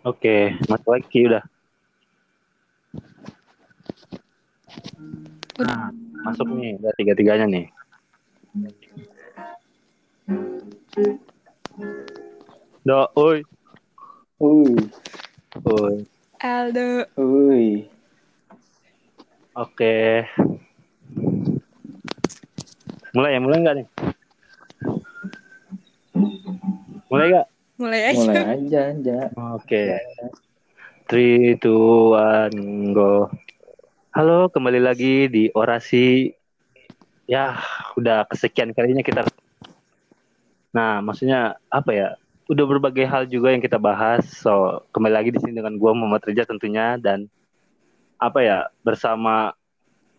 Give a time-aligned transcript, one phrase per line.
[0.00, 1.44] Oke, masuk lagi udah.
[5.60, 5.92] Nah,
[6.24, 7.66] masuk nih, udah tiga-tiganya nih.
[12.80, 13.44] Do, oi,
[14.40, 14.72] Uy,
[15.68, 15.96] oi.
[16.40, 17.04] Aldo.
[17.20, 17.84] uy.
[19.52, 20.24] Oke.
[23.12, 23.86] Mulai ya, mulai nggak nih?
[27.12, 27.46] Mulai nggak?
[27.80, 28.20] Mulai aja.
[28.20, 29.18] Mulai aja, aja.
[29.56, 29.84] Oke.
[31.08, 33.32] Three, two, one, go.
[34.12, 36.28] Halo, kembali lagi di orasi.
[37.24, 37.56] Ya,
[37.96, 39.24] udah kesekian kalinya kita.
[40.76, 42.08] Nah, maksudnya apa ya?
[42.52, 44.28] Udah berbagai hal juga yang kita bahas.
[44.28, 47.32] So, kembali lagi di sini dengan gua Muhammad Reja tentunya dan
[48.20, 49.56] apa ya bersama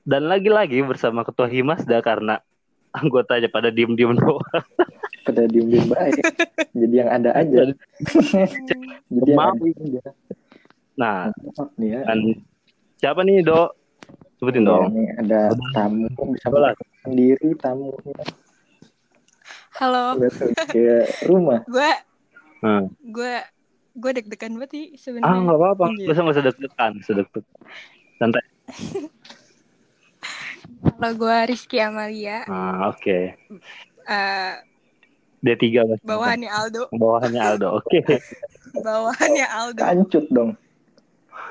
[0.02, 2.42] dan lagi-lagi bersama Ketua Himas dah karena
[2.90, 4.42] anggotanya pada diem-diem doang.
[5.22, 6.24] Pada diem-diem baik.
[6.82, 7.60] Jadi yang ada aja.
[9.14, 9.56] Jadi yang Maaf.
[9.56, 10.02] ada aja.
[10.92, 11.18] Nah,
[11.78, 12.02] ya.
[12.04, 12.20] dan
[12.98, 13.70] siapa nih, Dok?
[14.36, 14.90] Sebutin Ya, dong.
[14.92, 15.40] nih ada
[15.72, 18.26] tamu bisa bergerak sendiri tamunya
[19.72, 20.18] Halo.
[20.68, 21.92] kayak rumah Gue
[22.58, 22.90] Hmm.
[23.00, 23.34] gue
[23.94, 25.42] gue deg-degan banget sih Ah, sebenarnya.
[25.44, 25.86] nggak apa-apa.
[25.92, 26.06] Iya.
[26.10, 27.54] Bisa nggak usah deg-degan, usah deg-degan.
[28.18, 28.44] Santai.
[30.92, 33.18] Kalau gue Rizky Amalia, Ah, oke.
[34.04, 34.54] eh
[35.42, 36.00] D3 Mas.
[36.06, 37.68] bawahannya Aldo, Bawahannya Aldo.
[37.82, 38.06] Oke.
[38.86, 39.82] bawahannya Aldo.
[39.82, 40.54] kancut dong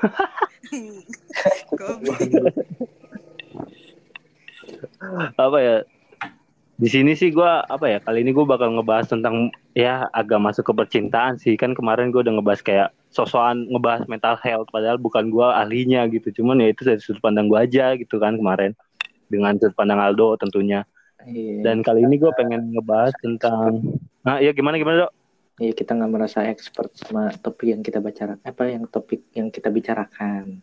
[5.37, 5.85] apa ya?
[6.81, 8.01] Di sini sih gua apa ya?
[8.01, 11.53] Kali ini gua bakal ngebahas tentang ya agak masuk ke percintaan sih.
[11.53, 16.41] Kan kemarin gua udah ngebahas kayak sosokan ngebahas mental health padahal bukan gua ahlinya gitu.
[16.41, 18.73] Cuman ya itu dari sudut pandang gua aja gitu kan kemarin
[19.29, 20.81] dengan sudut pandang Aldo tentunya.
[21.27, 21.61] Iya.
[21.61, 23.85] Dan kali ini gua pengen ngebahas tentang
[24.21, 25.13] Nah, iya gimana gimana, Dok?
[25.61, 29.69] Iya, kita nggak merasa expert sama topik yang kita bicarakan apa yang topik yang kita
[29.69, 30.61] bicarakan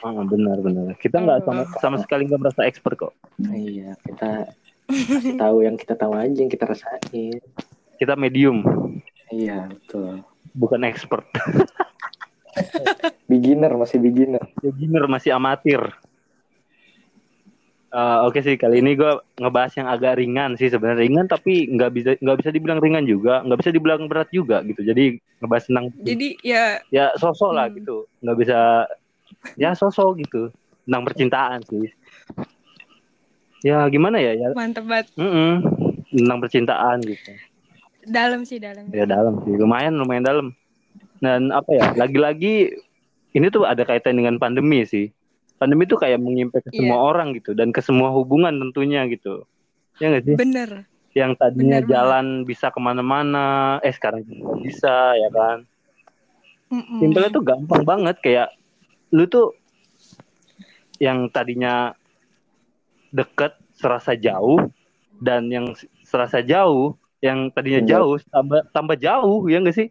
[0.00, 0.96] Ah, benar benar.
[0.96, 3.12] Kita nggak sama sama sekali nggak merasa expert kok.
[3.52, 4.48] iya kita
[4.90, 7.38] kasih tahu yang kita tahu aja yang kita rasain
[8.00, 8.64] Kita medium,
[9.30, 10.24] iya betul
[10.56, 11.28] bukan expert.
[13.30, 15.78] beginner masih beginner Beginner masih amatir.
[17.90, 21.02] Eh, Oke sih kali ini gue ngebahas yang agak ringan sih sebenarnya.
[21.02, 24.86] Ringan tapi nggak bisa nggak bisa dibilang ringan juga nggak bisa dibilang berat juga gitu.
[24.86, 26.78] Jadi ngebahas tentang Jadi ya.
[26.94, 27.82] Ya sosok lah Hmm.
[27.82, 27.96] gitu.
[28.22, 28.58] Nggak bisa
[29.58, 30.54] ya sosok gitu.
[30.86, 31.90] Tentang percintaan sih.
[33.66, 34.38] Ya gimana ya?
[34.38, 34.54] Ya.
[34.54, 35.10] Mantep banget.
[35.18, 35.52] mm-mm,
[36.14, 37.32] tentang percintaan gitu.
[38.06, 38.86] Dalam sih dalam.
[38.88, 39.52] ya dalam sih.
[39.58, 40.46] Lumayan lumayan dalam.
[41.18, 42.70] Dan apa ya lagi-lagi
[43.34, 45.10] ini tuh ada kaitan dengan pandemi sih
[45.60, 46.80] pandemi tuh kayak mengimpact ke Iya.
[46.80, 49.44] semua orang gitu dan ke semua hubungan tentunya gitu
[49.96, 50.70] ya nggak sih Bener.
[51.12, 51.92] yang tadinya Bener banget.
[51.92, 53.46] jalan bisa ke mana-mana
[53.78, 55.58] eh sekarang juga bisa ya kan
[56.70, 56.98] Mm-mm.
[56.98, 58.48] simpelnya tuh gampang banget kayak
[59.10, 59.52] lu tuh
[60.96, 61.92] yang tadinya
[63.10, 64.70] deket serasa jauh
[65.18, 67.90] dan yang serasa jauh yang tadinya Iya.
[67.98, 69.88] jauh tambah tambah jauh ya nggak sih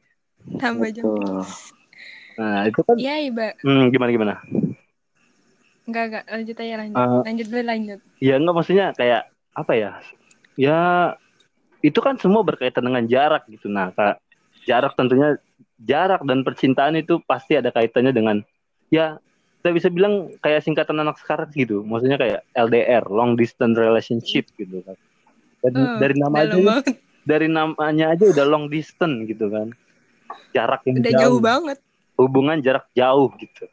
[0.55, 1.43] Tambah jauh.
[2.33, 3.53] nah itu kan Iya, Iba.
[3.59, 4.33] hmm, gimana gimana
[5.89, 6.23] Enggak, enggak.
[6.27, 6.95] Lanjut aja, lanjut.
[6.95, 7.99] Eh, lanjut dulu, lanjut.
[8.19, 9.91] ya nggak maksudnya kayak apa ya
[10.55, 10.79] ya
[11.79, 14.19] itu kan semua berkaitan dengan jarak gitu nah Kak,
[14.61, 15.39] jarak tentunya
[15.79, 18.37] jarak dan percintaan itu pasti ada kaitannya dengan
[18.89, 19.17] ya
[19.57, 24.79] kita bisa bilang kayak singkatan anak sekarang gitu maksudnya kayak LDR long distance relationship gitu
[24.81, 24.95] kan
[25.61, 26.85] dari, Eh, dari nama aja banget.
[27.21, 29.71] dari namanya aja udah long distance gitu kan
[30.51, 31.77] jarak yang Udah jauh, jauh banget.
[32.15, 33.65] hubungan jarak jauh gitu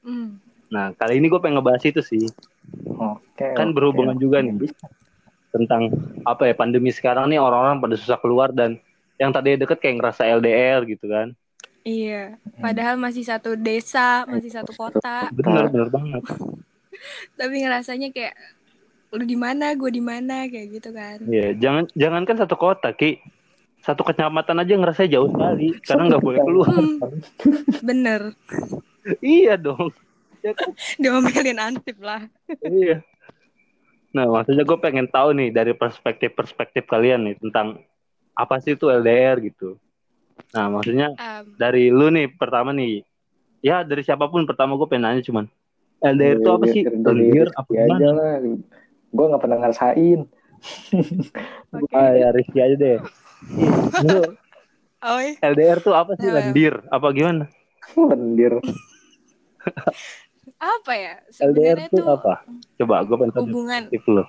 [0.00, 0.42] Hmm.
[0.72, 2.24] Nah kali ini gue pengen ngebahas itu sih
[2.88, 4.22] oke Kan berhubungan oke.
[4.22, 4.56] juga nih.
[4.56, 4.88] bisa
[5.52, 5.92] tentang
[6.24, 8.80] apa ya pandemi sekarang nih orang-orang pada susah keluar dan
[9.20, 11.36] yang tadi deket kayak ngerasa LDR gitu kan
[11.82, 12.38] Iya.
[12.62, 15.26] Padahal masih satu desa, masih satu kota.
[15.34, 16.22] bener bener banget
[17.38, 18.38] Tapi ngerasanya kayak
[19.10, 21.18] lu di mana, gue di mana, kayak gitu kan.
[21.26, 23.18] Iya jangan jangankan satu kota ki
[23.82, 26.96] satu kecamatan aja ngerasa jauh sekali karena nggak boleh keluar Hmm.
[27.82, 28.20] Bener.
[29.20, 30.11] iya dong kan?
[31.02, 32.22] Diomelin ansip lah.
[32.66, 33.00] iya.
[34.12, 37.80] Nah maksudnya gue pengen tahu nih dari perspektif perspektif kalian nih tentang
[38.36, 39.80] apa sih itu LDR gitu.
[40.52, 43.04] Nah maksudnya Um, dari lu nih pertama nih
[43.64, 45.46] ya dari siapa pun pertama gue pengen nanya cuman
[46.02, 46.82] LDR itu apa sih?
[46.84, 48.32] LDR apa aja lah.
[49.12, 50.20] Gue nggak pernah ngerasain.
[51.72, 51.94] Oke.
[51.98, 52.98] ah ya Rizky aja deh.
[54.04, 54.22] Lu
[55.02, 55.34] Oh, iya.
[55.42, 56.30] LDR tuh apa sih?
[56.30, 57.50] Lendir apa gimana?
[57.98, 58.62] Lendir
[60.62, 61.14] apa ya?
[61.42, 62.34] LDR Sebenarnya tuh tuh apa
[62.78, 64.24] coba gue pengen hubungan lu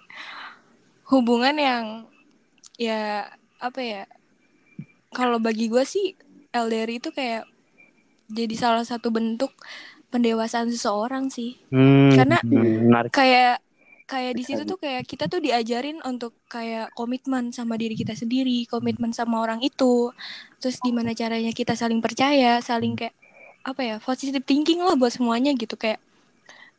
[1.14, 1.86] hubungan yang
[2.82, 3.30] ya
[3.62, 4.04] apa ya?
[5.14, 6.18] Kalau bagi gue sih
[6.50, 7.46] LDR itu kayak
[8.34, 9.54] jadi salah satu bentuk
[10.10, 11.58] pendewasaan seseorang sih.
[11.70, 13.14] Hmm, Karena menarik.
[13.14, 13.62] kayak
[14.10, 18.66] kayak di situ tuh kayak kita tuh diajarin untuk kayak komitmen sama diri kita sendiri,
[18.66, 20.12] komitmen sama orang itu.
[20.58, 23.16] Terus gimana caranya kita saling percaya, saling kayak
[23.64, 26.03] apa ya, positive thinking lah buat semuanya gitu kayak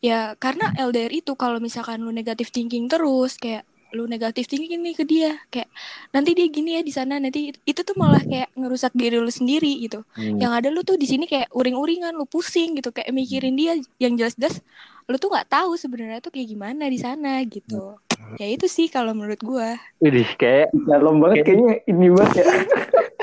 [0.00, 3.62] ya karena LDR itu kalau misalkan lu negatif thinking terus kayak
[3.94, 5.70] lu negatif thinking nih ke dia kayak
[6.10, 9.86] nanti dia gini ya di sana nanti itu tuh malah kayak ngerusak diri lu sendiri
[9.86, 10.42] gitu Hmm.
[10.42, 14.18] yang ada lu tuh di sini kayak uring-uringan lu pusing gitu kayak mikirin dia yang
[14.18, 14.58] jelas-jelas
[15.06, 17.94] lu tuh nggak tahu sebenarnya tuh kayak gimana di sana gitu
[18.34, 22.44] ya itu sih kalau menurut gua Widih, kayak Dalam banget kayaknya ini banget ya.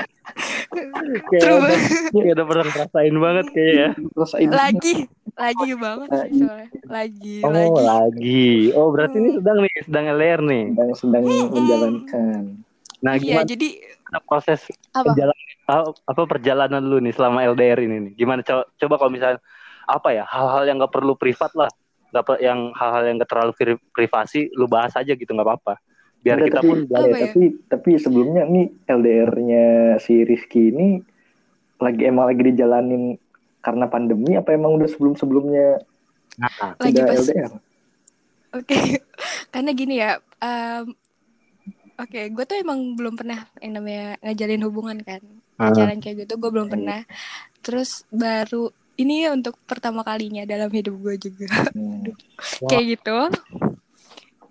[1.28, 1.60] kayak True.
[1.60, 1.78] udah,
[2.12, 3.90] kayak udah pernah ngerasain banget kayak ya.
[3.96, 4.94] Terus ini lagi
[5.32, 8.46] lagi banget sih soalnya lagi Oh, lagi lagi.
[8.76, 10.64] Oh, berarti ini sedang nih, sedang LDR nih.
[10.72, 12.42] sedang sedang menjalankan.
[13.02, 13.68] Nah, iya gimana jadi
[14.28, 14.60] proses
[14.92, 15.46] apa perjalanan
[16.06, 18.12] apa perjalanan lu nih selama LDR ini nih?
[18.14, 19.38] Gimana coba, coba kalau misalnya
[19.88, 21.70] apa ya hal-hal yang nggak perlu privat lah,
[22.14, 25.74] nggak per- yang hal-hal yang nggak terlalu pri- privasi, lu bahas aja gitu nggak apa-apa.
[26.22, 27.22] Biar Enggak, kita tapi, pun eh, Apa ya?
[27.26, 29.64] tapi tapi sebelumnya nih LDR-nya
[29.98, 30.88] si Rizky ini
[31.82, 33.18] lagi emang lagi dijalanin
[33.58, 35.82] karena pandemi apa emang udah sebelum-sebelumnya
[36.38, 37.52] nah, lagi udah pas LDR?
[38.52, 38.78] Oke,
[39.52, 40.20] karena gini ya.
[40.42, 40.94] em,
[42.00, 45.22] Oke, gue tuh emang belum pernah yang namanya ngajalin hubungan kan,
[45.60, 45.70] Ah.
[45.70, 46.34] pacaran kayak gitu.
[46.40, 46.74] Gue belum Hmm.
[46.74, 47.00] pernah.
[47.62, 52.10] Terus baru ini untuk pertama kalinya dalam hidup gue juga Hmm.
[52.70, 53.16] kayak gitu.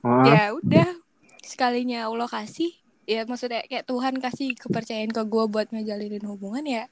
[0.05, 0.87] ah, Ya udah,
[1.41, 2.71] sekalinya Allah kasih,
[3.09, 6.85] ya maksudnya kayak Tuhan kasih kepercayaan ke gue buat ngejalinin hubungan ya.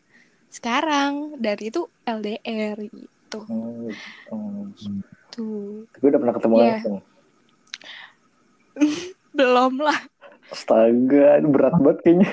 [0.49, 3.39] Sekarang dari itu LDR gitu.
[3.45, 3.93] Hmm,
[4.33, 5.01] hmm.
[5.29, 6.65] Tuh Tapi udah pernah ketemu Iya.
[6.65, 6.97] langsung.
[9.37, 9.99] belum lah.
[10.49, 12.29] Astaga, berat banget kayaknya.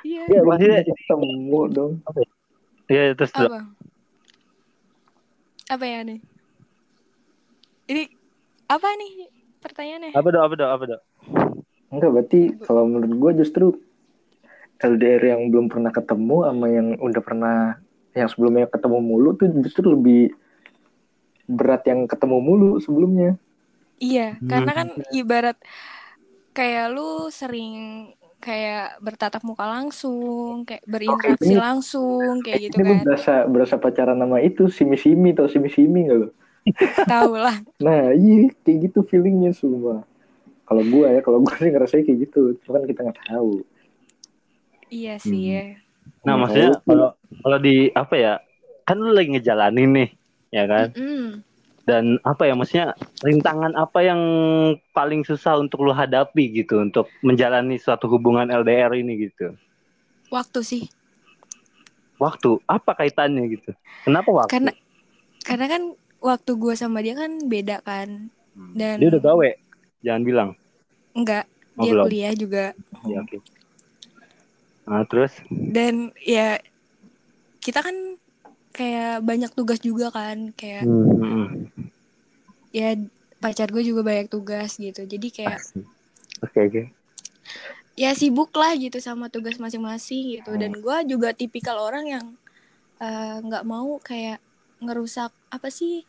[0.00, 0.22] Iya.
[0.32, 1.92] Iya, maksudnya ketemu dong.
[2.88, 3.52] Iya, terus terus.
[3.52, 3.68] apa
[5.68, 6.20] apa ya nih
[7.92, 8.08] ini
[8.72, 9.28] apa nih
[9.62, 11.02] pertanyaannya apa dong, apa dong, apa dong?
[11.92, 13.66] Enggak, berarti kalau menurut gua justru
[14.82, 17.56] LDR yang belum pernah ketemu sama yang udah pernah
[18.14, 20.20] yang sebelumnya ketemu mulu tuh justru lebih
[21.48, 23.36] berat yang ketemu mulu sebelumnya.
[24.04, 24.48] iya Hmm.
[24.50, 24.88] karena kan
[25.18, 25.56] ibarat
[26.56, 27.00] kayak lu
[27.40, 27.72] sering
[28.44, 33.76] kayak bertatap muka langsung kayak berinteraksi ini- langsung kayak gitu Ini lu kan berasa berasa
[33.80, 36.28] pacaran sama itu simi simi atau simi simi nggak lo?
[37.04, 40.02] Tahu lah Nah iya kayak gitu feelingnya semua.
[40.64, 42.52] Kalau gua ya, kalau gua sih ngerasain kayak gitu.
[42.62, 43.62] Cuma kan kita nggak tahu.
[44.88, 45.52] iya sih Hmm.
[45.52, 45.64] ya
[46.24, 48.32] Nah, Ya, maksudnya kalau- kalau di apa ya?
[48.82, 50.08] Kan lu lagi ngejalanin nih,
[50.50, 50.88] ya kan?
[50.92, 51.44] Mm-mm.
[51.84, 54.20] Dan apa ya maksudnya rintangan apa yang
[54.92, 59.56] paling susah untuk lu hadapi gitu untuk menjalani suatu hubungan LDR ini gitu.
[60.28, 60.84] waktu sih
[62.18, 63.70] Waktu apa kaitannya gitu?
[64.02, 64.52] Kenapa waktu?
[64.52, 64.72] karena
[65.40, 65.82] karena kan
[66.18, 68.30] waktu gue sama dia kan beda kan
[68.74, 69.50] dan Dia udah gawe,
[70.02, 70.50] jangan bilang.
[71.14, 71.46] enggak
[71.78, 72.04] Oh, dia belum.
[72.10, 72.64] kuliah juga
[73.06, 73.38] Ya, oke.
[74.88, 76.58] Nah, terus dan ya
[77.60, 78.16] kita kan
[78.72, 81.88] kayak banyak tugas juga kan kayak Hmm, hmm, hmm.
[82.70, 82.94] ya
[83.38, 85.60] pacar gue juga banyak tugas gitu jadi kayak
[86.38, 86.82] Oke, oke.
[87.98, 90.60] ya sibuk lah gitu sama tugas masing-masing gitu Hmm.
[90.62, 92.26] dan gue juga tipikal orang yang
[92.98, 94.38] eh, nggak mau kayak
[94.78, 96.06] ngerusak apa sih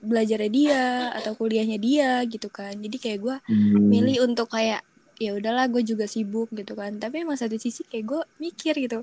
[0.00, 0.84] belajarnya dia
[1.16, 2.76] atau kuliahnya dia gitu kan.
[2.76, 3.88] Jadi kayak gue Hmm.
[3.88, 4.84] milih untuk kayak
[5.16, 6.96] ya udahlah gue juga sibuk gitu kan.
[7.00, 9.02] Tapi emang satu sisi kayak gue mikir gitu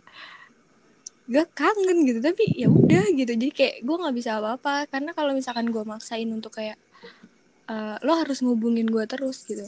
[1.24, 3.32] gue kangen gitu tapi ya udah gitu.
[3.32, 4.92] Jadi kayak gue nggak bisa apa-apa.
[4.92, 6.76] Karena kalau misalkan gue maksain untuk kayak
[7.72, 9.64] eh, lo harus ngubungin gue terus gitu.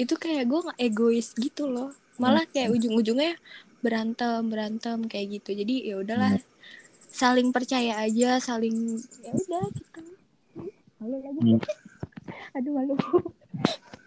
[0.00, 1.92] Itu kayak gue nggak egois gitu loh.
[2.16, 3.36] Malah kayak ujung-ujungnya
[3.84, 5.52] berantem berantem kayak gitu.
[5.52, 6.40] Jadi ya udahlah
[7.14, 10.00] saling percaya aja saling ya udah gitu
[10.98, 11.60] malu lagi Hmm.
[12.52, 12.94] aduh malu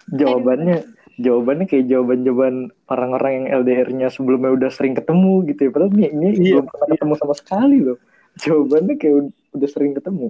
[0.07, 0.87] Jawabannya
[1.17, 2.55] jawabannya kayak jawaban-jawaban
[2.87, 5.69] orang-orang yang LDR-nya sebelumnya udah sering ketemu gitu ya.
[5.75, 7.97] Padahal ini, ini Iya, belum pernah ketemu sama sekali loh.
[8.39, 10.27] Jawabannya kayak ud- udah sering ketemu.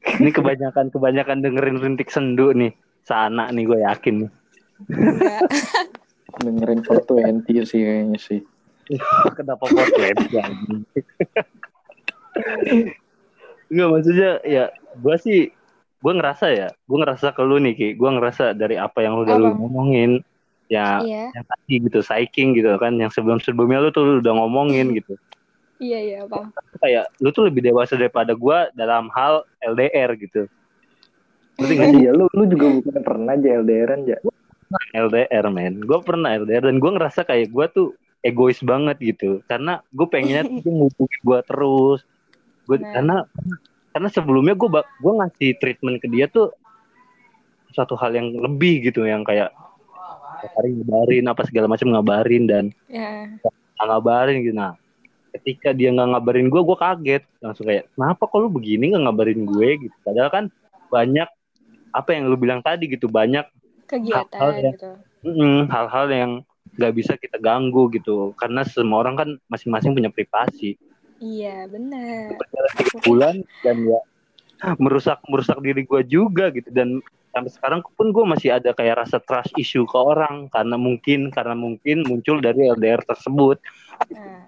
[0.00, 2.72] Ini kebanyakan kebanyakan dengerin rintik sendu nih.
[3.04, 4.30] Sana nih gue yakin nih.
[6.48, 8.40] Dengerin foto NT sih kayaknya sih.
[9.36, 10.44] Kenapa podcast ya?
[13.68, 14.64] Enggak maksudnya ya
[14.96, 15.40] gue sih
[15.98, 17.88] gue ngerasa ya gue ngerasa ke lu nih Ki.
[17.98, 20.22] Gue ngerasa dari apa yang lu udah lu ngomongin
[20.68, 24.92] ya Iya, yang tadi gitu psyching gitu kan yang sebelum sebelumnya lu tuh udah ngomongin
[24.92, 25.16] gitu.
[25.78, 26.50] Iya, iya, Bang.
[26.82, 30.50] kayak lu tuh lebih dewasa daripada gue dalam hal LDR gitu.
[31.58, 32.00] Ngerti nggak sih?
[32.06, 34.18] Iya, lu lu juga bukan pernah aja LDRan ya.
[34.94, 35.80] LDR men.
[35.82, 37.88] Gue pernah LDR dan gue ngerasa kayak gue tuh
[38.22, 39.40] egois banget gitu.
[39.46, 42.00] Karena gue pengennya tuh ngubungin gue terus
[42.68, 42.92] gue Benar.
[43.00, 43.16] karena
[43.96, 46.52] karena sebelumnya gue gue ngasih treatment ke dia tuh
[47.72, 49.52] suatu hal yang lebih gitu yang kayak
[50.54, 54.76] hari ngabarin apa segala macam ngabarin dan nggak ngabarin gitu nah
[55.34, 59.40] ketika dia nggak ngabarin gue gue kaget langsung kayak kenapa kok lu begini nggak ngabarin
[59.48, 60.44] gue gitu padahal kan
[60.88, 61.28] banyak
[61.92, 63.44] apa yang lu bilang tadi gitu banyak
[63.88, 64.72] Kegiatan Hal-hal ya.
[64.76, 64.90] gitu.
[65.24, 66.30] mm, hal-hal yang
[66.76, 70.76] nggak bisa kita ganggu gitu karena semua orang kan masing-masing punya privasi
[71.18, 72.38] Iya, benar.
[72.38, 73.34] berjalan tiga bulan
[73.66, 74.00] dan ya
[74.78, 76.98] merusak merusak diri gue juga gitu dan
[77.30, 81.54] sampai sekarang pun gue masih ada kayak rasa trust issue ke orang karena mungkin karena
[81.54, 83.62] mungkin muncul dari LDR tersebut
[84.14, 84.46] Nah,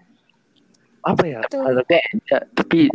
[1.06, 1.62] apa ya Tuh.
[1.62, 2.86] ada kayak Ya, tapi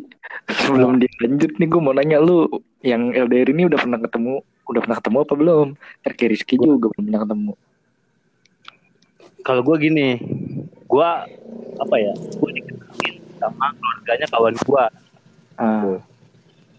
[0.47, 2.47] sebelum dilanjut nih gue mau nanya lu
[2.83, 4.39] yang LDR ini udah pernah ketemu
[4.71, 5.67] udah pernah ketemu apa belum?
[6.07, 7.53] RK Rizky juga belum pernah ketemu.
[9.45, 10.09] kalau gue gini
[10.89, 11.09] gue
[11.77, 12.49] apa ya gue
[13.39, 14.85] sama keluarganya kawan gue
[15.55, 16.03] Ah,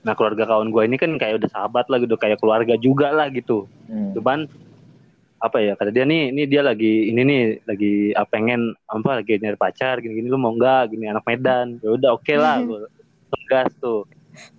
[0.04, 3.32] nah keluarga kawan gue ini kan kayak udah sahabat lah gitu kayak keluarga juga lah
[3.32, 3.64] gitu.
[3.88, 4.12] Hmm.
[4.12, 4.44] cuman
[5.36, 9.36] apa ya kata dia nih ini dia lagi ini nih lagi ah, pengen apa lagi
[9.40, 10.92] nyari pacar gini gini lu mau nggak?
[10.92, 11.80] Gini anak Medan.
[11.80, 12.84] Ya udah oke lah gue
[13.32, 14.04] tegas tuh.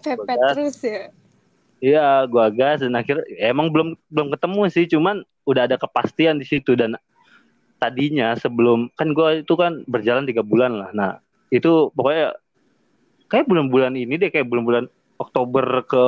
[0.01, 1.13] Pepet terus ya.
[1.77, 6.41] iya gua gas dan akhir ya emang belum belum ketemu sih cuman udah ada kepastian
[6.41, 6.97] di situ dan
[7.77, 10.89] tadinya sebelum kan gua itu kan berjalan tiga bulan lah.
[10.97, 11.11] Nah
[11.47, 12.35] itu pokoknya
[13.31, 14.87] kayak bulan-bulan ini deh kayak bulan-bulan
[15.17, 16.05] Oktober ke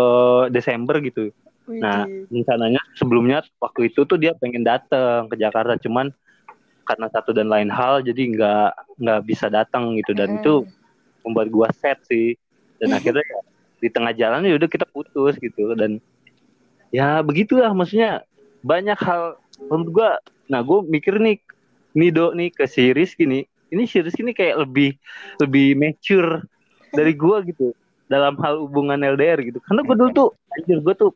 [0.54, 1.34] Desember gitu.
[1.70, 2.30] Nah, Widih.
[2.34, 6.10] rencananya sebelumnya waktu itu tuh dia pengen datang ke Jakarta, cuman
[6.86, 10.18] karena satu dan lain hal jadi nggak nggak bisa datang gitu.
[10.18, 10.40] Dan Mm.
[10.42, 10.54] itu
[11.26, 12.34] membuat gua set sih.
[12.82, 13.40] Dan akhirnya ya,
[13.80, 15.78] di tengah jalan ya udah kita putus gitu.
[15.78, 16.02] Dan
[16.90, 18.26] ya begitulah maksudnya
[18.66, 19.38] banyak hal
[19.70, 20.10] menurut gua.
[20.50, 21.38] Nah gua mikir nih
[21.94, 24.98] nih do nih ke si Rizky nih ini si Rizky nih kayak lebih
[25.38, 26.44] lebih mature
[26.90, 27.74] dari gua gitu
[28.06, 31.12] dalam hal hubungan LDR gitu karena gua dulu tuh anjir gua tuh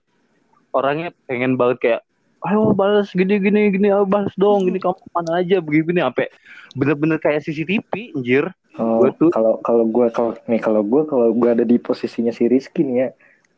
[0.70, 2.02] orangnya pengen banget kayak
[2.44, 6.28] ayo balas gini gini gini ayo balas dong gini kamu mana aja begini begini sampai
[6.74, 11.30] bener-bener kayak CCTV anjir Oh, Gua tuh- kalau kalau gue kalau nih kalau gue kalau
[11.30, 13.08] gue ada di posisinya si Rizky nih ya,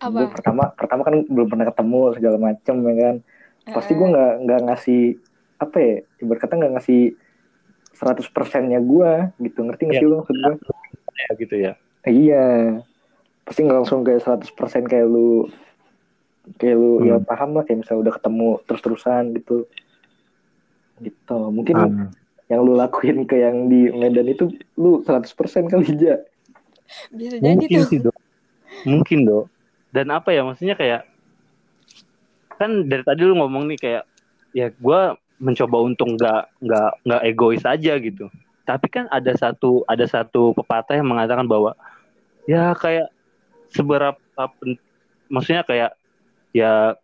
[0.03, 0.27] gue Apa?
[0.27, 3.15] pertama pertama kan belum pernah ketemu segala macem ya kan.
[3.63, 5.01] Pasti gue nggak nggak ngasih
[5.55, 7.01] apa ya, ibarat kata nggak ngasih
[7.95, 9.11] 100 persennya gue
[9.41, 10.01] gitu, ngerti nggak Iya.
[10.03, 10.55] sih lu maksud gue?
[11.15, 11.73] ya gitu ya
[12.05, 12.45] Iya,
[13.41, 15.49] pasti nggak langsung kayak 100 persen kayak lu
[16.55, 17.07] kayak lu Hmm.
[17.07, 19.57] ya paham lah kayak misalnya udah ketemu terus-terusan gitu.
[20.97, 21.39] Gitu.
[21.49, 22.07] Mungkin Hmm.
[22.45, 26.21] yang lu lakuin ke yang di Medan itu lu 100% kali aja.
[27.09, 27.87] Bisa jadi mungkin tuh.
[27.89, 28.15] sih dok
[28.85, 29.45] mungkin dok
[29.89, 31.01] dan apa ya maksudnya kayak
[32.55, 34.03] kan dari tadi lu ngomong nih kayak
[34.53, 38.31] ya gua mencoba untuk nggak nggak nggak egois aja gitu
[38.65, 41.75] tapi kan ada satu ada satu pepatah yang mengatakan bahwa
[42.49, 43.11] ya kayak
[43.69, 44.17] seberapa
[45.27, 45.91] maksudnya kayak
[46.55, 46.95] ya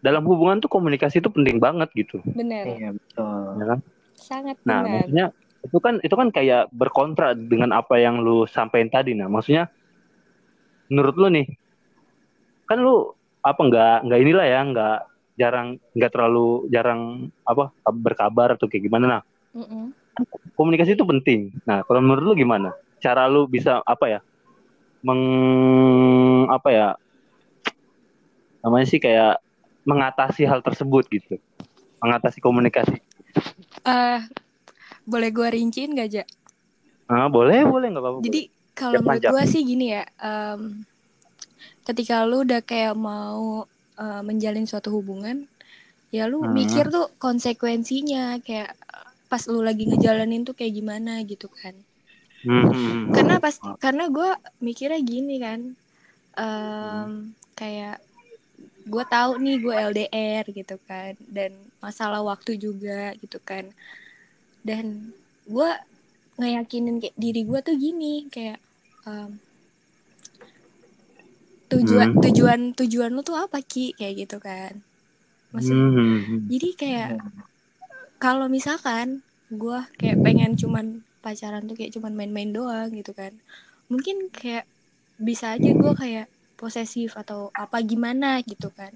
[0.00, 2.64] dalam hubungan tuh komunikasi itu penting banget gitu Benar.
[2.64, 3.44] Iya betul.
[3.60, 3.80] ya kan
[4.20, 4.92] Sangat Nah, benar.
[5.08, 5.26] maksudnya
[5.60, 9.16] itu kan itu kan kayak berkontra dengan apa yang lu sampaikan tadi.
[9.16, 9.68] Nah, maksudnya
[10.92, 11.46] menurut lu nih,
[12.68, 14.98] kan lu apa nggak nggak inilah ya nggak
[15.40, 19.04] jarang nggak terlalu jarang apa berkabar atau kayak gimana?
[19.08, 19.22] Nah,
[19.56, 19.96] Mm-mm.
[20.52, 21.48] komunikasi itu penting.
[21.64, 22.76] Nah, kalau menurut lu gimana?
[23.00, 24.20] Cara lu bisa apa ya?
[25.00, 25.22] Meng
[26.52, 26.88] apa ya?
[28.60, 29.40] Namanya sih kayak
[29.88, 31.40] mengatasi hal tersebut gitu.
[32.04, 33.00] Mengatasi komunikasi.
[33.88, 34.20] Eh,
[35.08, 36.24] boleh gue rinciin gak, Ja?
[37.08, 38.22] Ah, boleh, boleh nggak apa-apa.
[38.22, 38.40] Jadi
[38.76, 40.84] kalau menurut gue sih gini ya, em,
[41.82, 43.66] ketika lu udah kayak mau
[44.00, 45.44] eh, menjalin suatu hubungan,
[46.08, 46.56] ya lu Hmm.
[46.56, 48.72] mikir tuh konsekuensinya kayak
[49.30, 51.76] pas lu lagi ngejalanin tuh kayak gimana gitu kan.
[52.42, 53.12] Hmm.
[53.12, 55.60] Karena pas karena gue mikirnya gini kan,
[56.34, 57.10] em,
[57.52, 58.00] kayak
[58.88, 61.52] gue tahu nih gue LDR gitu kan, dan
[61.84, 63.68] masalah waktu juga gitu kan,
[64.64, 65.12] dan
[65.44, 65.70] gue
[66.40, 68.56] ngeyakinin kayak diri gue tuh gini kayak
[69.04, 69.36] em,
[71.72, 72.22] tujuan Hmm.
[72.24, 74.72] tujuan tujuan lu tuh apa ki kayak gitu kan
[75.54, 76.50] maksud Hmm.
[76.52, 77.10] jadi kayak
[78.20, 80.86] kalau misalkan gue kayak pengen cuman
[81.24, 83.32] pacaran tuh kayak cuman main-main doang gitu kan
[83.90, 84.64] mungkin kayak
[85.20, 86.26] bisa aja gue kayak
[86.60, 88.92] posesif atau apa gimana gitu kan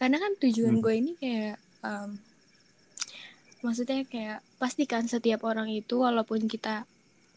[0.00, 0.84] karena kan tujuan Hmm.
[0.84, 2.10] gue ini kayak em,
[3.64, 6.84] maksudnya kayak pastikan setiap orang itu walaupun kita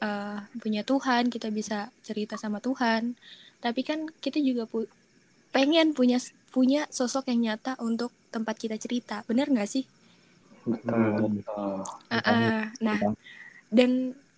[0.02, 3.16] eh, punya Tuhan kita bisa cerita sama Tuhan
[3.64, 4.90] tapi kan kita juga pu-
[5.56, 6.18] pengen punya
[6.56, 9.86] punya sosok yang nyata untuk tempat kita cerita benar nggak sih
[10.68, 11.38] Betul, Hmm.
[11.40, 11.76] betul.
[12.12, 12.62] Ah, ah.
[12.84, 13.00] nah
[13.72, 13.92] dan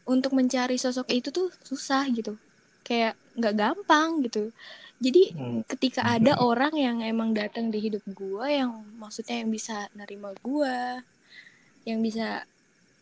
[0.10, 2.34] untuk mencari sosok itu tuh susah gitu
[2.88, 4.50] kayak nggak gampang gitu
[5.00, 5.62] jadi Hmm.
[5.70, 10.76] ketika ada orang yang emang datang di hidup gue yang maksudnya yang bisa nerima gue
[11.88, 12.44] yang bisa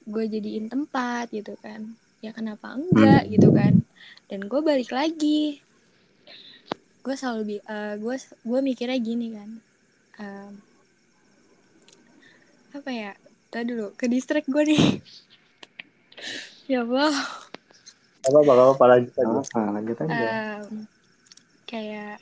[0.07, 1.81] gue jadiin tempat gitu kan
[2.24, 3.74] ya kenapa enggak gitu kan
[4.29, 5.62] dan gue balik lagi
[7.07, 9.49] gue selalu bi eh, gue gue mikirnya gini kan
[10.17, 10.49] Em,
[12.73, 13.13] apa ya
[13.53, 14.97] tadi dulu ke distrik gue nih
[16.73, 17.13] ya Allah
[18.27, 19.29] Apa apa apa lanjut aja.
[19.39, 20.17] Apa, lanjut aja.
[20.19, 20.89] Em,
[21.69, 22.17] kayak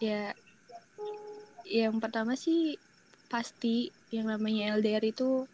[0.00, 0.34] ya
[1.68, 2.80] yang pertama sih
[3.28, 5.44] pasti yang namanya LDR itu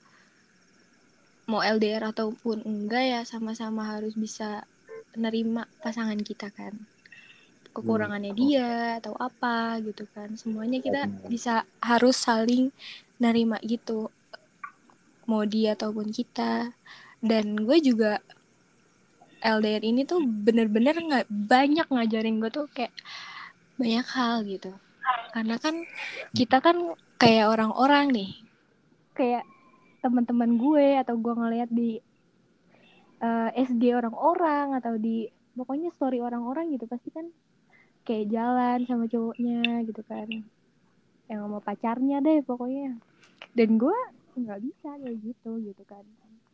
[1.51, 4.63] mau LDR ataupun enggak ya sama-sama harus bisa
[5.19, 6.87] nerima pasangan kita kan
[7.75, 10.31] kekurangannya dia atau apa gitu kan.
[10.39, 11.27] Semuanya kita benar.
[11.27, 12.71] bisa harus saling
[13.19, 14.15] nerima gitu
[15.27, 16.71] mau dia ataupun kita.
[17.19, 18.23] Dan gue juga
[19.43, 22.95] LDR ini tuh bener-bener nggak banyak ngajarin gue tuh kayak
[23.75, 24.71] banyak hal gitu.
[25.35, 25.83] Karena kan
[26.31, 28.31] kita kan kayak orang-orang nih.
[29.19, 29.45] Kayak
[29.99, 31.99] teman-teman gue atau gue ngeliat di
[33.19, 37.31] eh, SG orang-orang atau di pokoknya story orang-orang gitu pasti kan
[38.05, 40.29] kayak jalan sama cowoknya gitu kan.
[41.27, 43.01] Yang sama pacarnya deh pokoknya.
[43.57, 43.99] Dan gue
[44.37, 46.05] nggak bisa kayak gitu gitu kan.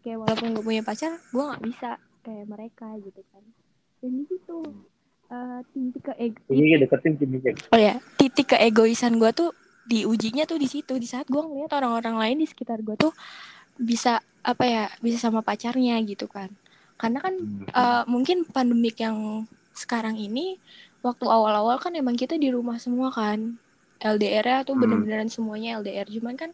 [0.01, 1.91] Kayak walaupun gue punya pacar gue nggak bisa
[2.23, 3.43] kayak mereka gitu kan.
[4.01, 4.59] Dan di situ
[5.29, 7.39] eh, titik ke ego Ini deketin sini
[7.75, 9.51] oh ya titik keegoisan gue tuh
[9.91, 10.95] diujinya tuh di situ.
[10.97, 13.13] Di saat gue ngeliat orang-orang lain di sekitar gue tuh
[13.81, 16.55] bisa apa ya bisa sama pacarnya gitu kan.
[16.95, 17.35] Karena kan
[17.67, 20.61] eh, mungkin pandemik yang sekarang ini
[21.07, 23.41] waktu awal-awal kan emang kita di rumah semua kan.
[24.01, 24.83] LDR-nya tuh Hmm.
[24.83, 26.51] bener-beneran semuanya LDR cuman kan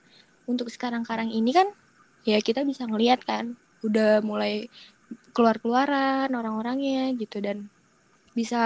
[0.51, 1.69] untuk sekarang-karang ini kan
[2.27, 3.55] ya kita bisa ngeliat kan
[3.87, 4.67] udah mulai
[5.35, 7.59] keluar-keluaran orang-orangnya gitu dan
[8.39, 8.57] bisa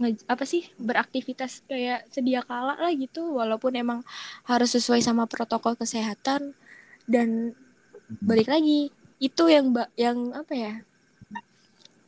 [0.00, 3.20] nge- apa sih beraktivitas kayak sedia kala lah gitu.
[3.40, 4.00] Walaupun emang
[4.50, 6.42] harus sesuai sama protokol kesehatan
[7.14, 7.28] dan
[8.28, 9.66] balik lagi itu yang
[10.04, 10.72] yang apa ya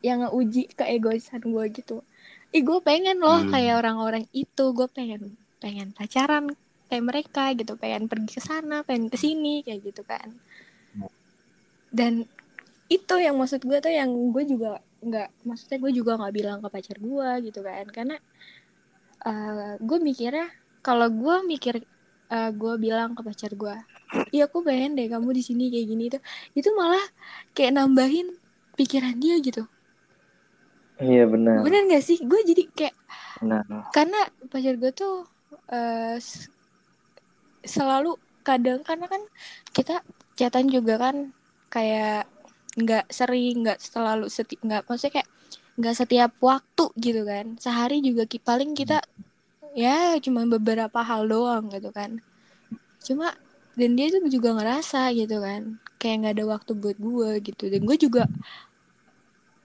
[0.07, 1.93] yang ngeuji keegoisan gue gitu
[2.55, 3.51] ih gue pengen loh Hmm.
[3.51, 4.63] kayak orang-orang itu.
[4.77, 5.21] Gue pengen
[5.63, 6.43] pengen pacaran
[6.87, 7.71] kayak mereka gitu.
[7.81, 10.29] Pengen pergi ke sana pengen ke sini kayak gitu kan.
[11.93, 12.13] Dan
[12.91, 14.69] itu yang maksud gue tuh yang gue juga
[15.07, 17.85] nggak maksudnya gue juga nggak bilang ke pacar gue gitu kan.
[17.95, 18.15] Karena
[19.27, 20.45] eh, gue mikirnya
[20.85, 21.73] kalau gue mikir
[22.33, 23.75] eh, gue bilang ke pacar gue
[24.33, 26.21] iya aku pengen deh kamu di sini kayak gini tuh
[26.57, 27.03] itu malah
[27.55, 28.27] kayak nambahin
[28.77, 29.61] pikiran dia gitu
[31.03, 31.55] Iya benar.
[31.67, 32.95] bener gak sih gue jadi kayak
[33.43, 33.63] Benar.
[33.91, 35.27] karena pacar gue tuh
[36.15, 36.47] s-
[37.63, 39.19] selalu kadang karena kan
[39.71, 40.03] kita
[40.35, 41.31] chatan juga kan
[41.67, 42.27] kayak
[42.73, 45.29] nggak sering nggak selalu seti nggak maksudnya kayak
[45.77, 48.99] nggak setiap waktu gitu kan sehari juga ki- paling kita
[49.73, 52.21] ya cuma beberapa hal doang gitu kan
[53.01, 53.33] cuma
[53.73, 57.81] dan dia tuh juga ngerasa gitu kan kayak nggak ada waktu buat gue gitu dan
[57.85, 58.23] gue juga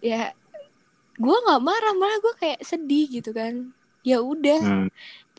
[0.00, 0.32] ya
[1.18, 3.74] gue nggak marah malah gue kayak sedih gitu kan.
[4.06, 4.88] Ya udah Hmm.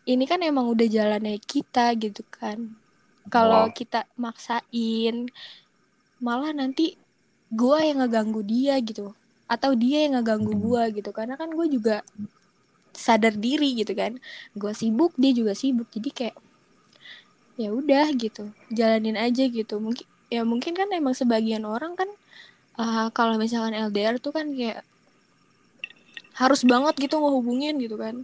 [0.05, 2.75] ini kan emang udah jalannya kita gitu kan.
[3.29, 3.73] Kalau Oh.
[3.73, 5.29] kita maksain
[6.19, 6.97] malah nanti
[7.49, 9.13] gua yang ngeganggu dia gitu.
[9.49, 10.61] Atau dia yang ngeganggu Hmm.
[10.61, 11.09] gua gitu.
[11.15, 12.01] Karena kan gue juga
[12.93, 14.17] sadar diri gitu kan.
[14.57, 15.87] Gue sibuk dia juga sibuk.
[15.93, 16.37] Jadi kayak
[17.59, 18.51] ya udah gitu.
[18.71, 19.77] Jalanin aja gitu.
[19.81, 22.09] Mungkin ya mungkin kan emang sebagian orang kan
[22.79, 24.85] eh, kalau misalkan LDR tuh kan kayak
[26.39, 28.15] harus banget gitu ngehubungin gitu kan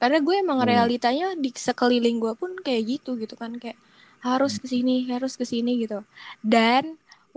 [0.00, 0.68] karena gue emang Hmm.
[0.70, 3.78] realitanya di sekeliling gue pun kayak gitu gitu kan kayak
[4.26, 5.98] harus ke sini harus ke sini gitu
[6.44, 6.84] dan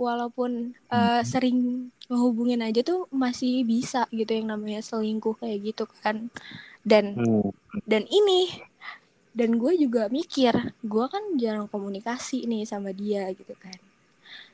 [0.04, 0.50] walaupun
[0.94, 1.56] eh, sering
[2.10, 6.16] ngehubungin aja tuh masih bisa gitu yang namanya selingkuh kayak gitu kan
[6.90, 7.50] dan Hmm.
[7.90, 8.50] dan ini
[9.38, 10.54] dan gue juga mikir
[10.92, 13.78] gue kan jarang komunikasi nih sama dia gitu kan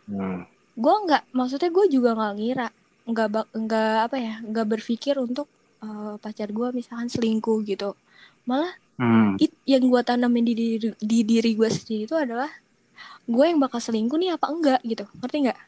[0.08, 0.42] Hmm.
[0.82, 2.66] gue nggak maksudnya gue juga nggak ngira
[3.10, 3.26] nggak
[3.64, 5.46] nggak apa ya nggak berpikir untuk
[5.80, 7.96] eh, pacar gue misalkan selingkuh gitu.
[8.44, 9.40] Malah Hmm.
[9.40, 12.52] it, yang gue tanamin di diri di diri gue sendiri itu adalah
[13.24, 15.08] gue yang bakal selingkuh nih apa enggak gitu.
[15.16, 15.60] Ngerti nggak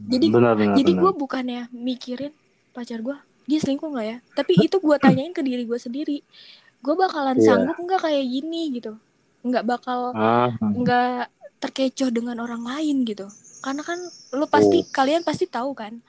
[0.00, 2.32] jadi benar benar jadi gue bukannya mikirin
[2.72, 3.12] pacar gue
[3.44, 4.16] dia selingkuh nggak ya?
[4.32, 6.24] Tapi itu gue tanyain ke diri gue sendiri.
[6.80, 7.44] Gue bakalan Iya.
[7.44, 8.96] sanggup nggak kayak gini gitu?
[9.44, 11.28] Nggak bakal Ah, nggak
[11.60, 13.28] terkecoh dengan orang lain gitu.
[13.60, 14.00] Karena kan
[14.32, 14.88] lu pasti Oh.
[14.88, 16.00] kalian pasti tahu kan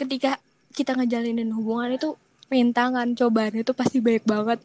[0.00, 0.40] ketika
[0.72, 2.16] kita ngejalinin hubungan itu
[2.48, 4.58] rintangan cobaan itu pasti banyak banget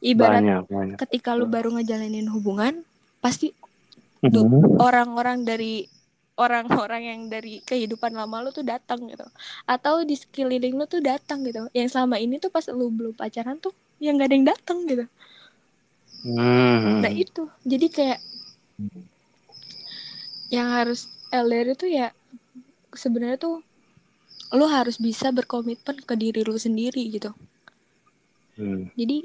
[0.00, 0.96] ibarat banyak banyak.
[1.00, 2.84] ketika lu baru ngejalanin hubungan
[3.18, 3.52] pasti
[4.24, 4.80] Du- Hmm.
[4.80, 5.84] orang-orang dari
[6.40, 9.22] orang-orang yang dari kehidupan lama lu tuh datang gitu
[9.68, 13.60] atau di sekeliling lu tuh datang gitu yang selama ini tuh pas lu belum pacaran
[13.60, 15.04] tuh yang gak ada yang datang gitu
[16.24, 17.04] Hmm.
[17.04, 18.20] nah itu jadi kayak
[20.48, 22.08] yang harus LDR itu ya
[22.96, 23.60] sebenarnya tuh
[24.58, 27.30] lu harus bisa berkomitmen ke diri lu sendiri gitu
[28.56, 28.84] Hmm.
[28.98, 29.16] jadi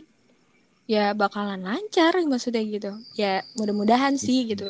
[0.89, 4.67] ya bakalan lancar maksudnya gitu ya mudah-mudahan sih gitu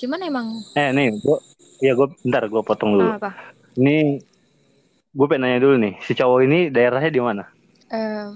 [0.00, 0.46] cuman emang
[0.80, 1.36] Eh nih, gua
[1.86, 3.10] ya gue bentar gue potong dulu.
[3.16, 3.30] apa
[3.80, 3.96] Ini
[5.16, 7.42] gue pengen nanya dulu nih, si cowok ini daerahnya di mana?
[7.90, 8.26] eh,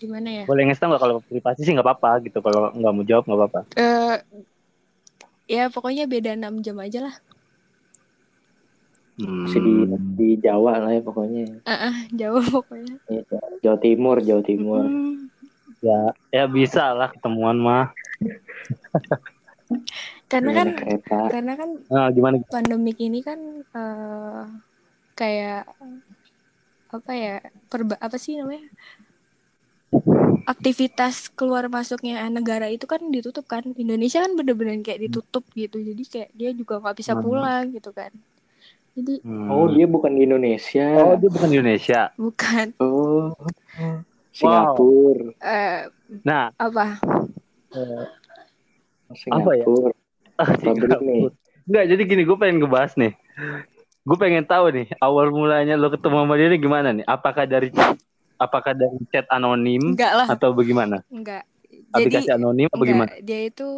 [0.00, 2.38] gimana ya Boleh ngasih tau nggak kalau privasi sih nggak apa-apa gitu.
[2.44, 3.60] Kalau nggak mau jawab nggak apa-apa.
[3.76, 4.22] eh
[5.50, 7.14] ya pokoknya beda 6 jam aja lah
[9.22, 9.46] Hmm.
[9.46, 9.74] Masih di,
[10.18, 11.42] di Jawa lah ya pokoknya.
[11.66, 14.84] Ah, ah, jauh pokoknya Iya, Jawa Timur, Jawa Timur.
[14.88, 15.30] Hmm,
[15.82, 17.90] Ya, ya bisa lah ketemuan mah.
[20.30, 21.18] karena kan kereta.
[21.32, 22.36] karena kan Nah, gimana?
[22.52, 23.38] pandemik ini kan
[23.76, 24.42] eh,
[25.18, 25.62] kayak
[26.96, 27.34] apa ya
[27.70, 28.68] perba apa sih namanya
[30.52, 36.02] aktivitas keluar masuknya negara itu kan ditutup kan Indonesia kan bener-bener kayak ditutup gitu jadi
[36.12, 37.22] kayak dia juga nggak bisa Hmm.
[37.24, 38.10] pulang gitu kan
[38.92, 39.48] jadi Hmm.
[39.48, 40.86] Oh, dia bukan di Indonesia.
[40.98, 42.10] Oh, dia bukan di Indonesia.
[42.18, 43.30] bukan Oh.
[44.32, 45.30] Singapura.
[45.38, 45.86] eh,
[46.24, 46.98] Nah, apa
[47.70, 48.04] eh,
[49.14, 49.92] Singapura.
[50.40, 51.22] ah, Pabrik nih.
[51.62, 53.12] Enggak, jadi gini, gue pengen ngebahas nih.
[54.02, 57.06] Gue pengen tahu nih, awal mulanya lo ketemu sama dia ini gimana nih?
[57.06, 57.70] Apakah dari
[58.34, 61.06] apakah dari chat anonim enggak lah atau bagaimana?
[61.06, 61.46] enggak
[61.94, 63.10] Aplikasi jadi anonim atau enggak gimana?
[63.22, 63.70] dia itu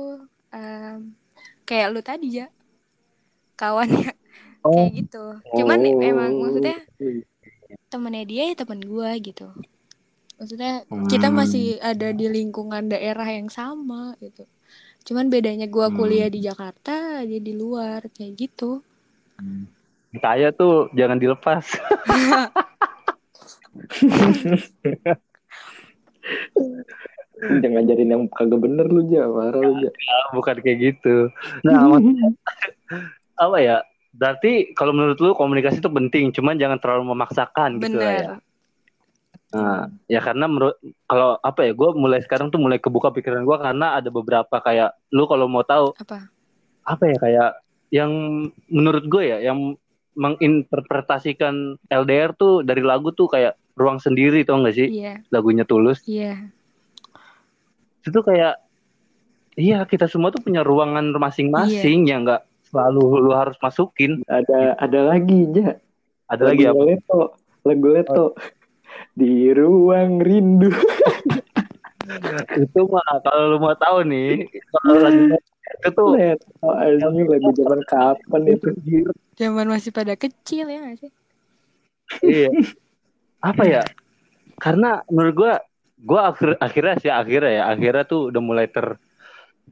[0.48, 1.12] em,
[1.68, 2.48] kayak lu tadi ya
[3.61, 4.16] kawannya
[4.64, 5.24] Oh, kayak gitu
[5.61, 6.00] cuman Oh.
[6.00, 6.79] emang maksudnya
[7.92, 9.46] temennya dia ya temen gua gitu
[10.40, 11.37] maksudnya kita Hmm.
[11.38, 14.48] masih ada di lingkungan daerah yang sama gitu
[15.05, 16.00] cuman bedanya gua Hmm.
[16.00, 18.81] kuliah di Jakarta dia di luar kayak gitu
[20.22, 21.66] kaya tuh jangan dilepas.
[27.44, 29.90] Jangan ngajarin yang kagak bener lu aja, marah lu aja.
[30.33, 31.29] Bukan kayak gitu.
[31.66, 32.29] Nah, maksudnya
[33.44, 33.77] apa ya?
[34.14, 38.27] Berarti kalau menurut lu komunikasi itu penting, cuman jangan terlalu memaksakan gitu lah ya.
[38.38, 38.42] bener.
[39.55, 43.57] Nah, ya karena menurut kalau apa ya, gue mulai sekarang tuh mulai kebuka pikiran gue
[43.59, 46.27] karena ada beberapa kayak lu kalau mau tahu apa?
[46.87, 47.50] Apa ya kayak
[47.94, 48.11] yang
[48.66, 49.79] menurut gue ya yang
[50.14, 54.90] menginterpretasikan LDR tuh dari lagu tuh kayak ruang sendiri tau gak sih?
[54.90, 55.22] Iya.
[55.31, 56.03] Lagunya tulus.
[56.07, 56.50] Iya.
[58.07, 58.59] Itu kayak
[59.55, 62.42] iya kita semua tuh punya ruangan masing-masing yang nggak
[62.74, 65.78] selalu lu harus masukin Ada ada lagi, Ja.
[66.26, 67.38] ada lagi apa Leto.
[67.62, 68.24] Lagu Leto.
[69.18, 70.74] Di ruang rindu.
[72.60, 74.44] itu mah kalau lu mau tahu nih
[74.76, 75.22] kalau lagu
[75.80, 78.68] itu tuh Leto anjing lagu zaman kapan itu?
[79.34, 81.10] zaman masih pada kecil ya nggak sih
[82.22, 82.50] iya
[83.40, 83.82] apa ya
[84.60, 85.54] karena menurut gua
[86.04, 89.00] gua akhir akhirnya sih akhirnya ya akhirnya tuh udah mulai ter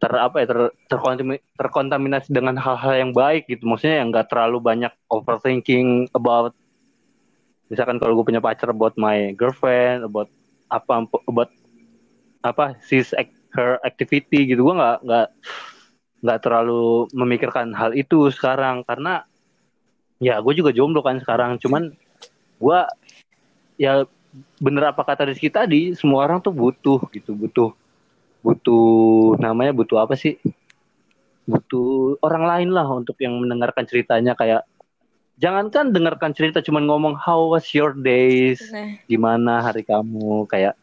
[0.02, 0.58] ter apa ya ter
[0.90, 3.62] terkontami- terkontaminasi dengan hal-hal yang baik gitu.
[3.70, 6.58] Maksudnya yang nggak terlalu banyak overthinking about
[7.70, 10.26] misalkan kalau gue punya pacar about my girlfriend about
[10.66, 11.50] apa about
[12.42, 13.14] apa sis
[13.54, 14.66] her activity gitu.
[14.66, 15.26] Gue nggak nggak
[16.26, 18.82] nggak terlalu memikirkan hal itu sekarang.
[18.82, 19.22] Karena
[20.18, 21.62] ya gue juga jomblo kan sekarang.
[21.62, 21.94] Cuman
[22.58, 22.78] gue
[23.78, 24.02] ya
[24.58, 27.70] bener apa kata Rizky tadi semua orang tuh butuh gitu butuh
[28.42, 30.36] butuh namanya butuh apa sih?
[31.46, 34.66] Butuh orang lain lah untuk yang mendengarkan ceritanya kayak
[35.38, 38.62] jangankan dengarkan cerita cuman ngomong how was your days?
[38.70, 38.98] Nah.
[39.06, 40.74] Gimana hari kamu kayak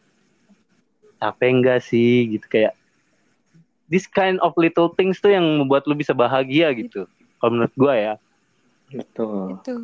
[1.20, 2.36] capek enggak sih?
[2.36, 2.72] Gitu kayak
[3.92, 7.04] this kind of little things tuh yang membuat lu bisa bahagia gitu.
[7.40, 8.14] Kalau menurut gua ya.
[8.90, 9.60] Betul.
[9.62, 9.74] itu.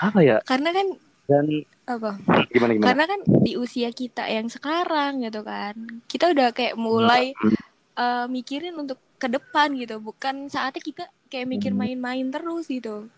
[0.00, 0.40] Apa ya?
[0.48, 0.86] Karena kan
[1.28, 1.44] dan
[1.84, 2.16] apa?
[2.48, 2.86] Gimana gimana?
[2.88, 5.76] Karena kan di usia kita yang sekarang gitu kan
[6.08, 7.36] kita udah kayak mulai
[7.98, 10.00] eh, mikirin untuk ke depan gitu.
[10.00, 11.84] Bukan saatnya kita kayak mikir Hmm.
[11.84, 13.12] main-main terus gitu.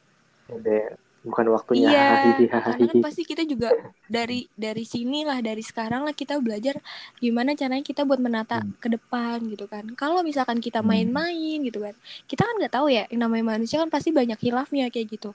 [0.51, 1.87] Udah bukan waktunya.
[1.87, 2.05] Iya
[2.67, 3.71] karena kan pasti kita juga
[4.09, 6.81] dari dari sinilah dari sekarang lah kita belajar
[7.21, 8.75] gimana caranya kita buat menata Hmm.
[8.83, 9.85] ke depan gitu kan.
[9.95, 11.95] Kalau misalkan kita main-main gitu kan
[12.27, 15.31] kita kan nggak tahu ya yang namanya manusia kan pasti banyak hilafnya kayak gitu.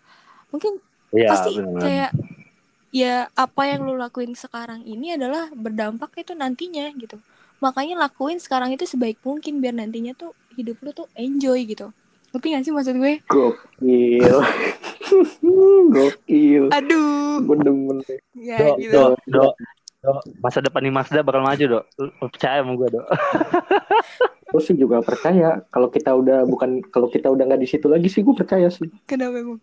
[0.51, 0.81] Mungkin
[1.15, 1.79] Iya, pasti benar.
[1.79, 2.11] kayak
[2.95, 7.19] ya apa yang lu lakuin sekarang ini adalah berdampak itu nantinya gitu
[7.60, 11.91] makanya lakuin sekarang itu sebaik mungkin biar nantinya tuh hidup lu tuh enjoy gitu
[12.31, 14.38] ngerti gak sih maksud gue Gokil.
[15.91, 16.63] Gokil.
[16.71, 17.99] aduh demen.
[18.31, 19.43] ya do, gitu do, do,
[19.99, 20.12] do.
[20.39, 23.03] masa depan nih Mazda bakal maju do Lu percaya sama gue do
[24.55, 28.07] Gue sih juga percaya kalau kita udah bukan kalau kita udah nggak di situ lagi
[28.07, 28.87] sih gue percaya sih.
[29.03, 29.59] Kenapa emang?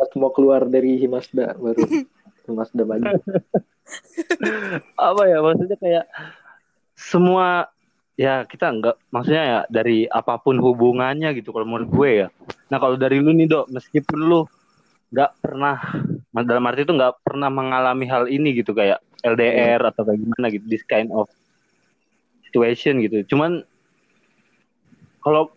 [0.00, 1.84] Pas mau keluar dari Himasda baru
[2.48, 3.04] Himasda maju.
[4.96, 6.04] apa ya maksudnya kayak
[6.96, 7.68] semua
[8.16, 12.28] ya kita nggak maksudnya ya dari apa pun hubungannya gitu kalau menurut gue ya
[12.72, 14.40] nah kalau dari lu nih dok meskipun lu
[15.12, 15.76] nggak pernah
[16.32, 20.64] dalam arti itu nggak pernah mengalami hal ini gitu kayak LDR atau kayak gimana gitu
[20.66, 21.28] this kind of
[22.56, 23.60] situation gitu cuman
[25.20, 25.52] kalau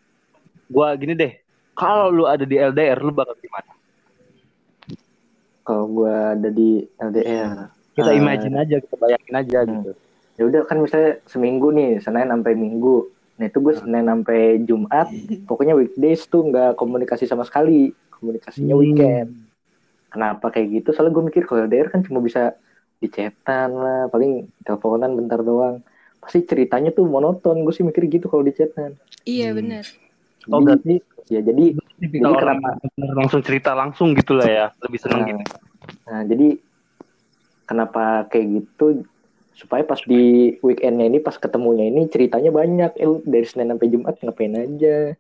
[0.67, 1.33] gua gini deh
[1.71, 3.71] kalau lu ada di LDR lu bakal gimana
[5.59, 8.17] Kalau gue ada di LDR, kita Ah.
[8.17, 9.69] imagine aja kita bayangin aja Hmm.
[9.77, 9.91] gitu
[10.33, 13.11] ya udah kan misalnya seminggu nih Senin sampai Minggu.
[13.37, 15.11] Nah itu gue Senin sampai Jumat,
[15.43, 18.81] pokoknya weekdays tuh nggak komunikasi sama sekali, komunikasinya Hmm.
[18.81, 19.29] weekend.
[20.09, 20.89] Kenapa kayak gitu?
[20.89, 22.55] Soalnya gue mikir kalau LDR kan cuma bisa
[22.97, 25.83] dicetan lah, paling teleponan bentar doang.
[26.19, 27.63] Pasti ceritanya tuh monoton.
[27.63, 28.95] Gue sih mikir gitu kalau dicetan.
[29.23, 29.57] Iya Hmm.
[29.59, 29.85] benar.
[30.49, 32.57] oh berarti Ya jadi, Jadi orang
[32.97, 35.43] yang langsung cerita langsung gitu lah ya lebih seneng Nah, gitu
[36.09, 36.47] nah jadi
[37.69, 39.05] kenapa kayak gitu?
[39.53, 42.97] Supaya pas di weekendnya ini, pas ketemunya ini ceritanya banyak.
[42.97, 45.13] Eh, dari Senin sampai Jumat ngapain aja?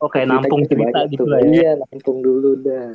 [0.00, 2.88] oh kayak Ceritanya nampung cerita banyak gitu lah ya Iya, nampung dulu dah.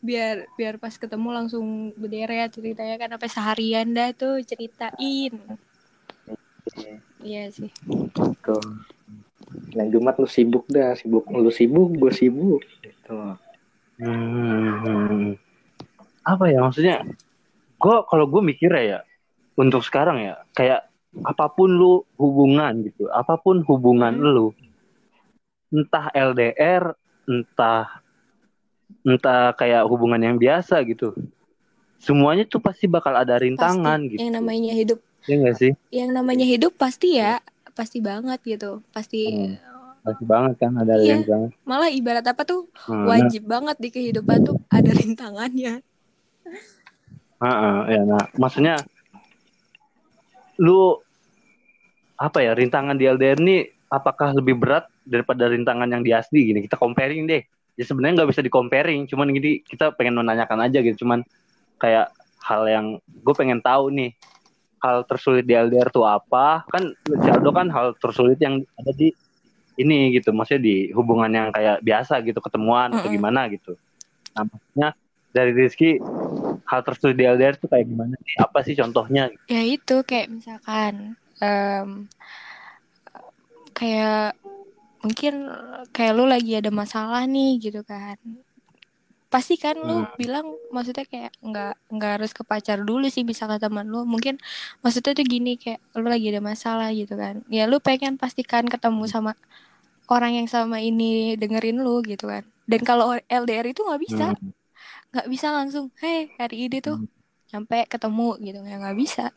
[0.00, 5.34] Biar biar pas ketemu langsung berderet ceritanya kan sampai seharian dah tuh ceritain.
[7.22, 7.70] Iya sih.
[8.44, 8.62] Tuh.
[9.74, 12.62] Nah Jumat lu sibuk dah, sibuk lu sibuk, gue sibuk.
[12.84, 13.16] Gitu.
[13.98, 15.34] Hmm.
[16.22, 17.02] Apa ya maksudnya?
[17.78, 19.00] Gue kalau gue mikir ya
[19.58, 20.86] untuk sekarang ya kayak
[21.24, 24.28] apa pun lu hubungan gitu, apa pun hubungan Hmm.
[24.28, 24.46] lu,
[25.72, 26.94] entah LDR,
[27.26, 28.04] entah
[29.02, 31.16] entah kayak hubungan yang biasa gitu,
[31.98, 34.20] semuanya tuh pasti bakal ada rintangan Pasti gitu.
[34.20, 35.72] yang namanya hidup, Ya nggak sih?
[35.88, 37.40] yang namanya hidup pasti ya,
[37.72, 38.84] pasti banget gitu.
[38.92, 39.56] Pasti Hmm.
[39.98, 41.20] Pasti banget kan ada Iya.
[41.20, 41.50] rintangan.
[41.68, 45.84] malah ibarat apa tuh Hmm, nah, wajib banget di kehidupan tuh ada rintangannya.
[47.38, 48.74] Heeh, ya nah maksudnya
[50.58, 50.96] lu
[52.18, 56.66] apa ya rintangan di LDR ini apakah lebih berat daripada rintangan yang di asli gini
[56.66, 57.46] kita comparing deh
[57.78, 61.22] ya sebenarnya nggak bisa di comparing cuman gini kita pengen menanyakan aja gitu cuman
[61.78, 62.10] kayak
[62.42, 64.10] hal yang gue pengen tahu nih
[64.78, 69.10] hal tersulit di LDR tuh apa kan Aldo kan hal tersulit yang ada di
[69.78, 73.14] ini gitu maksudnya di hubungan yang kayak biasa gitu ketemuan atau Mm-mm.
[73.18, 73.74] gimana gitu
[74.34, 74.88] nah maksudnya
[75.28, 75.98] dari Rizky
[76.66, 81.14] hal tersulit di LDR tuh kayak gimana sih apa sih contohnya Ya itu kayak misalkan
[81.38, 82.10] em,
[83.72, 84.34] kayak
[85.02, 85.34] mungkin
[85.94, 88.18] kayak lu lagi ada masalah nih gitu kan.
[89.28, 90.08] Pasti kan lu Hmm.
[90.16, 94.08] bilang maksudnya kayak nggak nggak harus ke pacar dulu sih bisa ke teman lu.
[94.08, 94.40] Mungkin
[94.80, 97.44] maksudnya tuh gini kayak lu lagi ada masalah gitu kan.
[97.52, 99.36] Ya lu pengen pastikan ketemu sama
[100.08, 102.44] orang yang sama ini dengerin lu gitu kan.
[102.64, 104.52] Dan kalau LDR itu nggak bisa, Hmm.
[105.12, 106.96] nggak bisa langsung, hey hari ini tuh
[107.52, 109.32] sampai ketemu gitu ya nggak bisa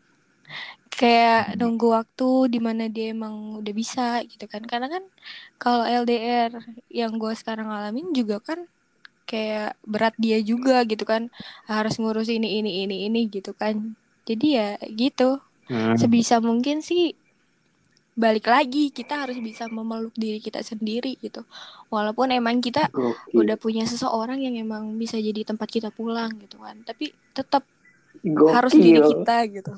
[0.91, 5.03] kayak nunggu waktu di mana dia emang udah bisa gitu kan karena kan
[5.57, 6.51] kalau LDR
[6.91, 8.59] yang gue sekarang ngalamin juga kan
[9.31, 11.31] kayak berat dia juga gitu kan.
[11.71, 13.95] Harus ngurus ini ini ini ini gitu kan.
[14.27, 15.39] Jadi ya gitu.
[15.71, 15.95] Hmm.
[15.95, 17.15] sebisa mungkin sih
[18.11, 21.47] balik lagi kita harus bisa memeluk diri kita sendiri gitu.
[21.87, 23.39] Walaupun emang kita Gokil.
[23.39, 26.75] udah punya seseorang yang emang bisa jadi tempat kita pulang gitu kan.
[26.83, 27.63] Tapi tetap
[28.19, 28.51] Gokil.
[28.51, 29.71] harus diri kita gitu.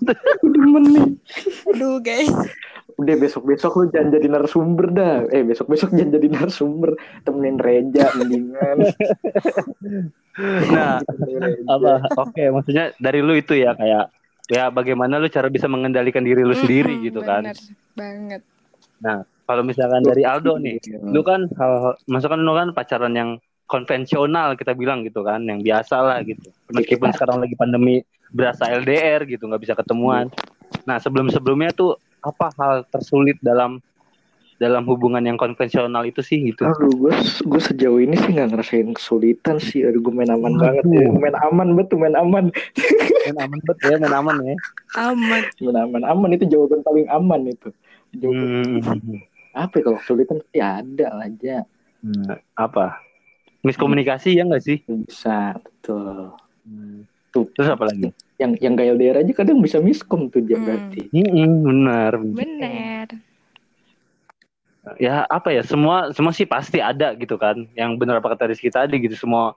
[1.69, 2.33] Aduh guys
[3.03, 5.15] Udah besok-besok lu jangan jadi narasumber dah.
[5.29, 6.91] Eh besok-besok jangan jadi narasumber.
[7.27, 8.77] Temenin Reja mendingan.
[10.75, 10.97] nah
[11.69, 11.93] apa?
[12.17, 14.09] Oke maksudnya dari lu itu ya kayak
[14.49, 17.43] ya bagaimana lu cara bisa mengendalikan diri lu sendiri gitu kan?
[17.43, 17.59] bener
[17.93, 18.41] banget.
[19.43, 23.37] Kalau misalkan dari Aldo nih lu kan hal maksudnya lu kan pacaran yang
[23.67, 26.51] konvensional kita bilang gitu kan yang biasa lah gitu.
[26.71, 30.27] Meskipun sekarang lagi pandemi berasa LDR gitu nggak bisa ketemuan.
[30.83, 33.83] Nah sebelum sebelumnya tuh apa hal tersulit dalam
[34.57, 38.89] dalam hubungan yang konvensional itu sih gitu Aduh, gue gue sejauh ini sih nggak ngerasain
[38.95, 39.83] kesulitan sih.
[39.83, 40.61] Aduh, gue main aman Waduh.
[40.63, 41.07] banget ya.
[41.19, 42.45] Main aman betul, main aman,
[43.27, 44.55] main aman bet ya main aman ya
[44.93, 47.69] amat main aman, aman itu jawaban paling aman itu.
[48.13, 49.19] Jawaban Hmm,
[49.53, 51.55] apa ya, kalau kesulitan pasti ada aja.
[52.03, 52.99] Nah, apa
[53.63, 56.35] miskomunikasi ya nggak sih Bisa, betul.
[57.33, 57.47] Tuh.
[57.57, 60.67] terus apa lagi Yang yang gaya LDR aja kadang bisa miskom tuh dia Hmm.
[60.67, 61.07] berarti.
[61.15, 63.07] Mm-mm, benar bener
[64.99, 68.67] ya apa ya semua semua sih pasti ada gitu kan yang benar apa kata Rizky
[68.67, 69.55] tadi gitu semua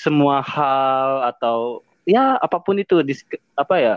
[0.00, 3.22] semua hal atau ya apa pun itu dis,
[3.54, 3.94] apa ya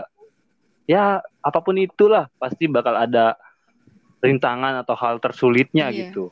[0.84, 3.34] ya apa pun itulah pasti bakal ada
[4.20, 6.10] rintangan atau hal tersulitnya Iya.
[6.12, 6.30] gitu.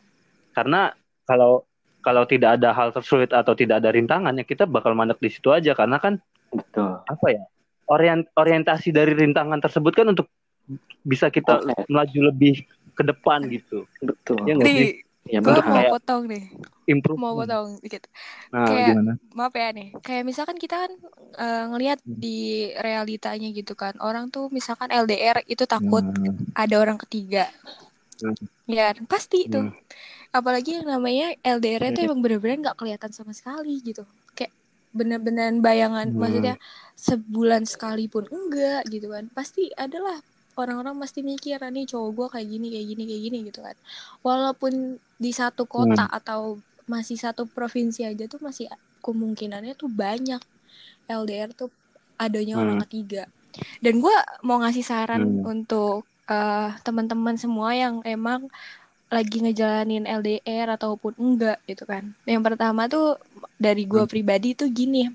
[0.52, 0.92] Karena
[1.24, 1.64] kalau
[2.04, 5.50] kalau tidak ada hal tersulit atau tidak ada rintangan ya kita bakal mandek di situ
[5.50, 6.20] aja karena kan
[6.52, 7.02] Betul.
[7.02, 7.44] apa ya
[7.86, 10.26] orient orientasi dari rintangan tersebut kan untuk
[11.00, 11.86] bisa kita Oke.
[11.86, 13.86] melaju lebih ke depan gitu.
[14.00, 14.42] Betul.
[14.44, 16.44] ya Nih, Ya gue mau kayak- potong nih,
[16.86, 17.18] improve.
[17.18, 18.06] Mau potong dikit.
[18.54, 19.12] nah kayak- gimana?
[19.34, 20.92] Maaf ya nih, kayak misalkan kita kan
[21.34, 22.38] eh, ngelihat di
[22.72, 27.50] realitanya gitu kan, orang tuh misalkan LDR itu takut Hmm, ada orang ketiga,
[28.22, 28.38] Hmm.
[28.64, 29.66] ya pasti itu.
[29.66, 29.74] Hmm.
[30.30, 34.06] Apalagi yang namanya LDR itu emang bener-bener nggak kelihatan sama sekali gitu,
[34.96, 36.18] bener-bener bayangan, Hmm.
[36.18, 36.56] maksudnya
[36.96, 40.16] sebulan sekali pun enggak gitu kan, pasti adalah
[40.56, 43.76] orang-orang pasti mikir "Ah, nih cowok gue kayak gini kayak gini kayak gini gitu kan
[44.24, 44.72] walaupun
[45.14, 46.56] di satu kota atau
[46.88, 48.64] masih satu provinsi aja tuh masih
[49.04, 50.40] kemungkinannya tuh banyak
[51.06, 51.68] LDR tuh
[52.16, 52.84] adanya orang Hmm.
[52.88, 53.28] ketiga
[53.84, 55.44] dan gue mau ngasih saran Hmm.
[55.44, 58.48] untuk eh, teman-teman semua yang emang
[59.06, 62.14] lagi ngejalanin LDR ataupun enggak gitu kan.
[62.26, 63.16] Yang pertama tuh
[63.56, 64.10] dari gue Hmm.
[64.10, 65.06] pribadi tuh gini.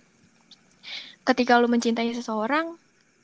[1.27, 2.75] Ketika lu mencintai seseorang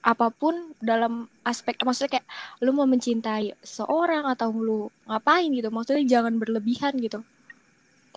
[0.05, 2.27] apa pun dalam aspek maksudnya kayak
[2.63, 7.19] lu mau mencintai seseorang atau lu ngapain gitu maksudnya jangan berlebihan gitu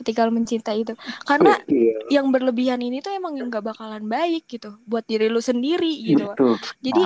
[0.01, 2.21] ketika lu mencintai itu karena Iya.
[2.21, 6.57] yang berlebihan ini tuh emang nggak bakalan baik gitu buat diri lu sendiri gitu Betul.
[6.81, 7.03] jadi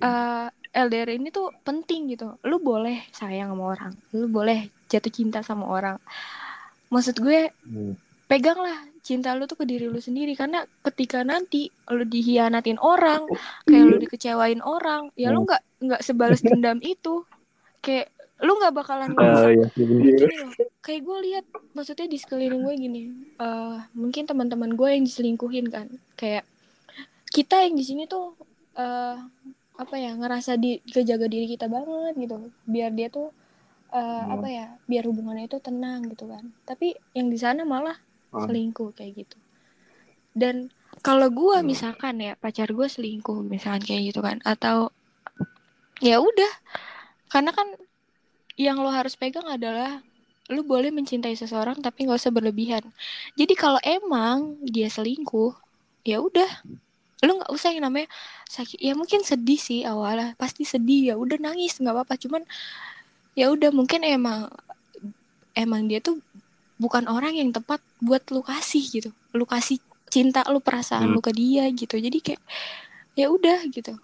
[0.00, 5.12] Ah, eh, LDR ini tuh penting gitu lu boleh sayang sama orang lu boleh jatuh
[5.12, 5.96] cinta sama orang
[6.88, 7.92] maksud gue Hmm.
[8.24, 13.26] peganglah cinta lu tuh ke diri lu sendiri karena ketika nanti lu dihianatin orang
[13.66, 15.46] kayak lu dikecewain orang ya lu Hmm.
[15.50, 17.26] nggak nggak sebalas dendam itu
[17.82, 18.08] kayak
[18.42, 19.66] lu nggak bakalan ngerasa ya
[20.82, 23.02] kayak gue lihat maksudnya di sekeliling gue gini
[23.38, 25.88] eh mungkin teman-teman gue yang diselingkuhin kan.
[26.18, 26.44] Kayak
[27.32, 28.34] kita yang di sini tuh
[28.76, 29.16] eh
[29.72, 32.50] apa ya ngerasa di kejaga diri kita banget gitu.
[32.66, 33.30] Biar dia tuh
[33.92, 34.34] eh Hmm.
[34.40, 36.44] apa ya biar hubungannya itu tenang gitu kan.
[36.66, 37.96] Tapi yang di sana malah
[38.32, 38.48] Hmm.
[38.48, 39.38] selingkuh kayak gitu.
[40.32, 40.68] Dan
[41.00, 41.66] kalau gue Hmm.
[41.66, 44.90] misalkan ya pacar gue selingkuh misalkan kayak gitu kan atau
[46.02, 46.52] ya udah.
[47.32, 47.64] Karena kan
[48.56, 50.02] yang lo harus pegang adalah
[50.50, 52.82] lu boleh mencintai seseorang tapi nggak usah berlebihan.
[53.38, 55.54] Jadi kalau emang dia selingkuh
[56.04, 56.66] ya udah.
[57.22, 58.10] Lu nggak usah yang namanya
[58.50, 62.14] sakit ya mungkin sedih sih awalnya pasti sedih ya udah nangis nggak apa-apa.
[62.18, 62.42] Cuman
[63.38, 64.50] ya udah mungkin emang
[65.54, 66.18] emang dia tuh
[66.76, 69.10] bukan orang yang tepat buat lu kasih gitu.
[69.32, 69.78] Lu kasih
[70.12, 71.14] cinta lu perasaan Hmm.
[71.16, 71.96] lu ke dia gitu.
[71.96, 72.42] Jadi kayak
[73.16, 73.96] ya udah gitu.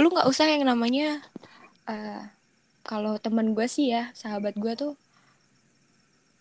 [0.00, 1.20] Lu nggak usah yang namanya
[1.86, 2.22] eh,
[2.82, 4.94] kalau teman gue sih ya sahabat gue tuh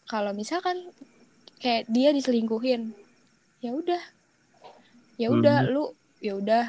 [0.10, 0.92] kalau misalkan
[1.62, 2.92] kayak dia diselingkuhin
[3.62, 4.02] ya udah.
[5.16, 6.66] Ya udah lu ya udah.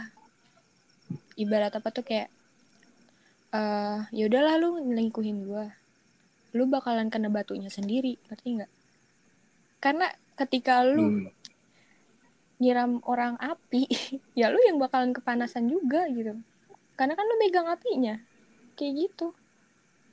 [1.35, 2.29] Ibarat apa tuh kayak
[3.53, 5.67] eh ya udahlah lu nyelingkuhin gue
[6.53, 8.73] lu bakalan kena batunya sendiri ngerti nggak?
[9.81, 10.07] Karena
[10.37, 11.33] ketika lu Hmm.
[12.63, 13.89] nyiram orang api
[14.39, 16.37] ya lu yang bakalan kepanasan juga gitu.
[16.95, 18.21] Karena kan lu megang apinya.
[18.77, 19.33] Kayak gitu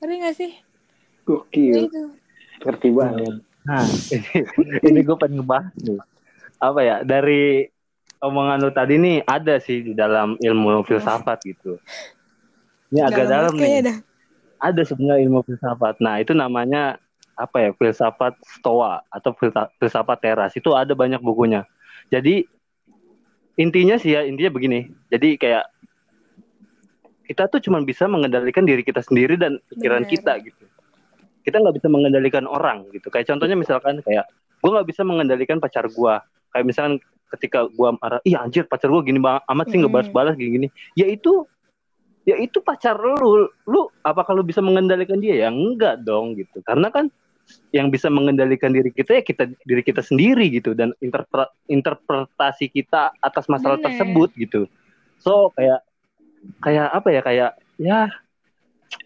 [0.00, 0.52] ngerti gak sih
[1.28, 1.86] Gokil.
[1.86, 2.02] itu
[2.60, 3.34] Ngerti banget.
[3.64, 4.32] Nah, ini,
[4.84, 6.00] ini gue pengen ngebahas nih.
[6.60, 7.68] Apa ya, dari
[8.20, 11.80] omongan lu tadi nih ada sih di dalam ilmu filsafat gitu.
[12.92, 13.86] Ini agak dalam kayaknya nih.
[13.88, 13.96] dah.
[14.60, 16.02] Ada sebenarnya ilmu filsafat.
[16.04, 17.00] Nah, itu namanya
[17.38, 17.70] apa ya?
[17.72, 20.52] Filsafat Stoa atau filsa- filsafat teras.
[20.52, 21.64] Itu ada banyak bukunya.
[22.12, 22.44] Jadi
[23.56, 24.92] intinya sih ya, intinya begini.
[25.08, 25.69] Jadi kayak
[27.30, 30.10] kita tuh cuma bisa mengendalikan diri kita sendiri dan pikiran Bener.
[30.10, 30.66] kita gitu.
[31.46, 33.06] Kita nggak bisa mengendalikan orang gitu.
[33.06, 34.26] Kayak contohnya misalkan kayak
[34.58, 36.14] gue nggak bisa mengendalikan pacar gue.
[36.50, 36.98] Kayak misalkan
[37.30, 39.86] ketika gue marah, iya anjir pacar gue gini banget amat sih Hmm.
[39.86, 40.74] ngebalas-balas gini-gini.
[40.98, 41.46] Ya itu
[42.26, 46.92] ya itu pacar lu lu apa kalau bisa mengendalikan dia ya enggak dong gitu karena
[46.92, 47.08] kan
[47.72, 53.16] yang bisa mengendalikan diri kita ya kita diri kita sendiri gitu dan interpre- interpretasi kita
[53.24, 53.86] atas masalah Bener.
[53.90, 54.60] tersebut gitu
[55.16, 55.80] so kayak
[56.60, 57.98] kayak apa ya kayak ya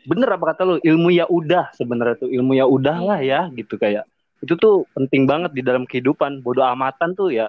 [0.05, 3.77] bener apa kata lu ilmu ya udah sebenarnya tuh ilmu ya udah lah ya gitu
[3.77, 4.04] kayak
[4.44, 7.48] itu tuh penting banget di dalam kehidupan bodoh amatan tuh ya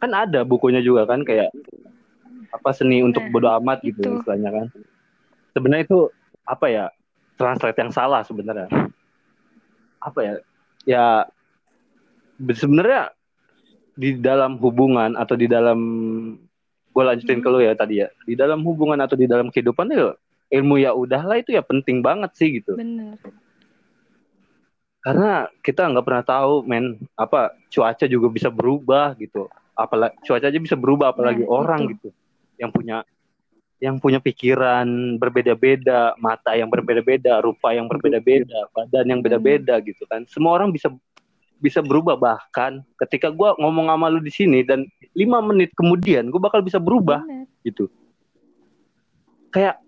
[0.00, 1.52] kan ada bukunya juga kan kayak
[2.52, 4.16] apa seni untuk Nah, bodoh amat gitu itu.
[4.20, 4.66] istilahnya kan
[5.52, 5.98] sebenarnya itu
[6.44, 6.84] apa ya
[7.36, 8.68] translate yang salah sebenarnya
[10.00, 10.34] apa ya
[10.84, 11.04] ya
[12.38, 13.12] be- sebenarnya
[13.94, 15.78] di dalam hubungan atau di dalam
[16.94, 17.54] gue lanjutin ke Hmm.
[17.58, 18.08] lu ya tadi ya.
[18.22, 20.14] Di dalam hubungan atau di dalam kehidupan itu
[20.54, 22.78] ilmu ya udahlah itu ya penting banget sih gitu.
[22.78, 23.18] Bener.
[25.04, 29.50] Karena kita nggak pernah tahu men apa cuaca juga bisa berubah gitu.
[29.76, 31.92] Apalagi cuaca aja bisa berubah apalagi Nah, orang itu.
[31.98, 32.08] gitu.
[32.56, 32.96] Yang punya
[33.82, 40.24] yang punya pikiran berbeda-beda, mata yang berbeda-beda, rupa yang berbeda-beda, badan yang beda-beda gitu kan.
[40.24, 40.88] Semua orang bisa
[41.60, 42.80] bisa berubah bahkan.
[42.96, 47.22] Ketika gue ngomong sama lu di sini dan lima menit kemudian gue bakal bisa berubah
[47.22, 47.46] Bener.
[47.62, 47.86] gitu.
[49.54, 49.78] Kayak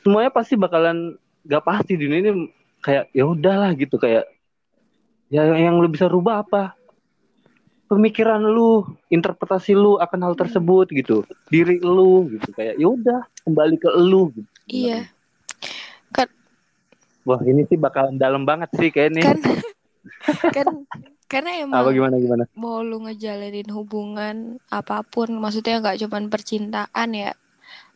[0.00, 2.32] semuanya pasti bakalan gak pasti di dunia ini
[2.80, 4.24] kayak ya udahlah gitu kayak
[5.28, 6.74] ya yang lu bisa rubah apa
[7.90, 13.76] pemikiran lu interpretasi lu akan hal tersebut gitu diri lu gitu kayak ya udah kembali
[13.76, 14.48] ke lu gitu.
[14.70, 15.10] Iya.
[17.20, 19.38] wah ini sih bakalan dalam banget sih kayak ini Kan
[20.56, 20.66] kan
[21.30, 27.10] karena emang apa gimana gimana mau lu ngejalanin hubungan apa pun maksudnya nggak cuman percintaan
[27.14, 27.32] ya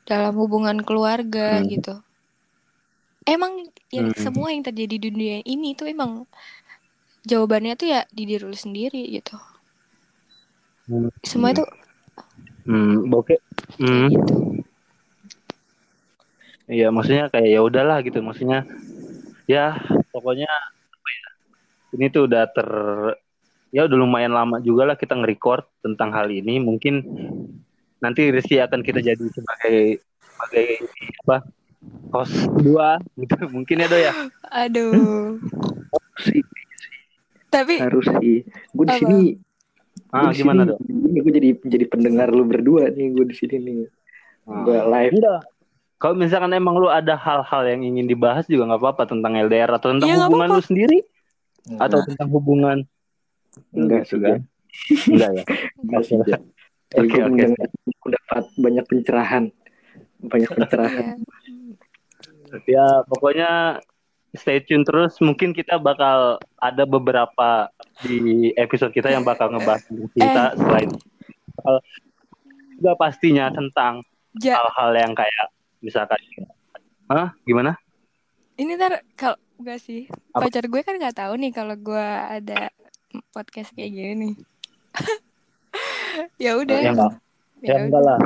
[0.07, 1.67] dalam hubungan keluarga Hmm.
[1.67, 1.99] gitu
[3.27, 4.15] emang ya Hmm.
[4.15, 6.31] semua yang terjadi di dunia ini tuh emang
[7.27, 9.35] jawabannya tuh ya di diri lu sendiri gitu
[10.87, 11.11] Hmm.
[11.27, 11.65] semua itu
[12.71, 13.35] hmm oke
[13.81, 14.09] hmm.
[14.15, 14.35] gitu
[16.71, 18.63] iya maksudnya kayak ya udahlah gitu maksudnya
[19.49, 19.77] ya
[20.13, 21.29] pokoknya ya,
[21.97, 22.69] ini tuh udah ter
[23.75, 26.63] ya udah lumayan lama juga lah kita nge-record tentang hal ini.
[26.63, 27.03] Mungkin
[27.99, 30.67] nanti Rizky akan kita jadi sebagai sebagai
[31.27, 31.37] apa
[32.15, 33.35] host dua gitu.
[33.55, 34.13] Mungkin ya do ya?
[34.55, 35.43] Aduh.
[36.23, 36.47] Sih.
[37.51, 38.47] Tapi harus sih.
[38.71, 39.03] Gue di Apa?
[39.03, 39.23] sini.
[40.15, 43.79] Ah gimana do ini gue jadi jadi pendengar lu berdua nih gue di sini nih.
[44.47, 45.19] Gue live.
[45.19, 45.43] Enggak.
[45.99, 49.97] Kalau misalkan emang lu ada hal-hal yang ingin dibahas juga nggak apa-apa tentang LDR atau
[49.97, 50.63] tentang nggak hubungan apa-apa.
[50.63, 50.99] lu sendiri
[51.81, 52.79] atau tentang hubungan
[53.73, 54.41] enggak sih Gitu kan?
[54.41, 54.43] Jan.
[55.09, 55.45] enggak ya
[55.81, 56.41] enggak
[56.95, 57.43] Oke, oke.
[57.91, 59.45] aku dapat banyak pencerahan
[60.25, 61.07] banyak pencerahan
[62.55, 63.51] ya, ya pokoknya
[64.35, 67.67] stay tune terus mungkin kita bakal ada beberapa
[68.03, 70.91] di episode kita yang bakal ngebahas tentang cinta selain
[72.75, 74.03] juga pastinya tentang
[74.39, 75.47] ja hal-hal yang kayak
[75.79, 76.19] misalkan
[77.07, 77.35] Hah?
[77.45, 77.75] Gimana?
[78.55, 80.47] ini ntar kalau enggak sih Apa?
[80.47, 82.07] pacar gue kan nggak tahu nih kalau gue
[82.39, 82.71] ada
[83.31, 84.35] podcast kayak gini nih
[86.45, 87.13] ya udah Ya enggak.
[87.65, 88.19] Ya enggak lah.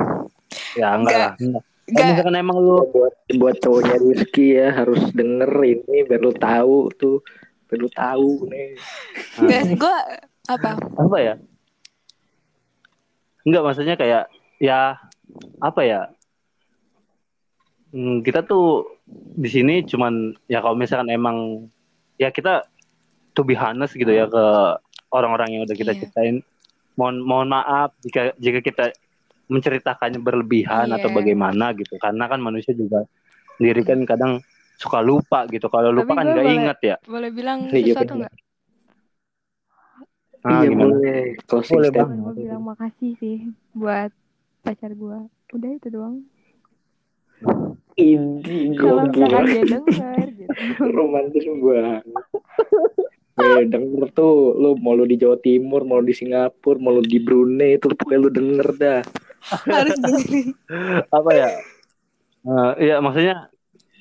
[0.74, 1.18] Ya enggak Enggak.
[1.18, 1.32] lah.
[1.39, 1.62] Enggak.
[1.64, 2.09] Kalau Enggak.
[2.12, 7.24] misalkan emang lu buat buat cowoknya Rizky ya harus denger ini biar lu tahu tuh
[7.64, 8.76] biar lu tahu nih
[9.41, 9.97] Enggak, gue
[10.49, 11.34] apa apa ya?
[13.43, 14.28] Enggak maksudnya kayak
[14.61, 15.01] ya
[15.61, 16.01] apa ya?
[17.89, 18.84] Hmm, kita tuh
[19.32, 21.64] di sini cuman ya kalau misalkan emang
[22.20, 22.68] ya kita
[23.39, 24.45] to be honest gitu ya ke
[25.14, 26.01] orang-orang yang udah kita Iya.
[26.03, 26.36] ceritain.
[26.99, 28.84] Mohon mohon maaf jika jika kita
[29.47, 30.99] menceritakannya berlebihan Iya.
[30.99, 31.95] atau bagaimana gitu.
[31.97, 33.07] Karena kan manusia juga
[33.55, 34.43] sendiri kan kadang
[34.74, 35.70] suka lupa gitu.
[35.70, 36.97] Kalau lupa Tapi kan gue nggak inget ya.
[37.07, 38.34] boleh bilang Iya, sesuatu nggak
[40.39, 40.95] Ah, iya gimana?
[40.95, 43.36] boleh closing Boleh statement gue bilang makasih sih
[43.74, 44.11] buat
[44.62, 45.18] pacar gue
[45.51, 46.22] udah itu doang
[47.99, 50.61] ini kalau misalkan dia denger gitu
[50.99, 52.05] romantis banget
[53.39, 57.03] Eh, denger tuh lu mau lu di Jawa Timur, mau lu di Singapura, mau lu
[57.07, 59.01] di Brunei itu pokoknya lu denger dah.
[59.70, 60.51] harus dengerin
[61.16, 61.51] apa ya?
[62.43, 63.47] Eh, iya maksudnya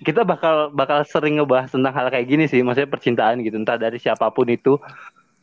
[0.01, 4.01] kita bakal bakal sering ngebahas tentang hal kayak gini sih, maksudnya percintaan gitu, entah dari
[4.01, 4.81] siapa pun itu,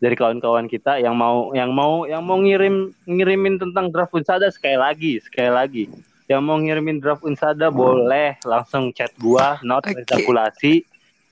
[0.03, 4.79] dari kawan-kawan kita yang mau yang mau yang mau ngirim ngirimin tentang draft unsada sekali
[4.79, 5.85] lagi, sekali lagi.
[6.27, 10.83] Yang mau ngirimin draft unsada boleh langsung chat gua, not ejakulasi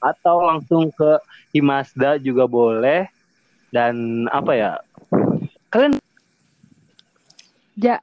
[0.02, 3.06] atau langsung ke Himasda juga boleh.
[3.70, 4.72] Dan apa ya?
[5.70, 5.96] Kalian
[7.72, 7.96] ja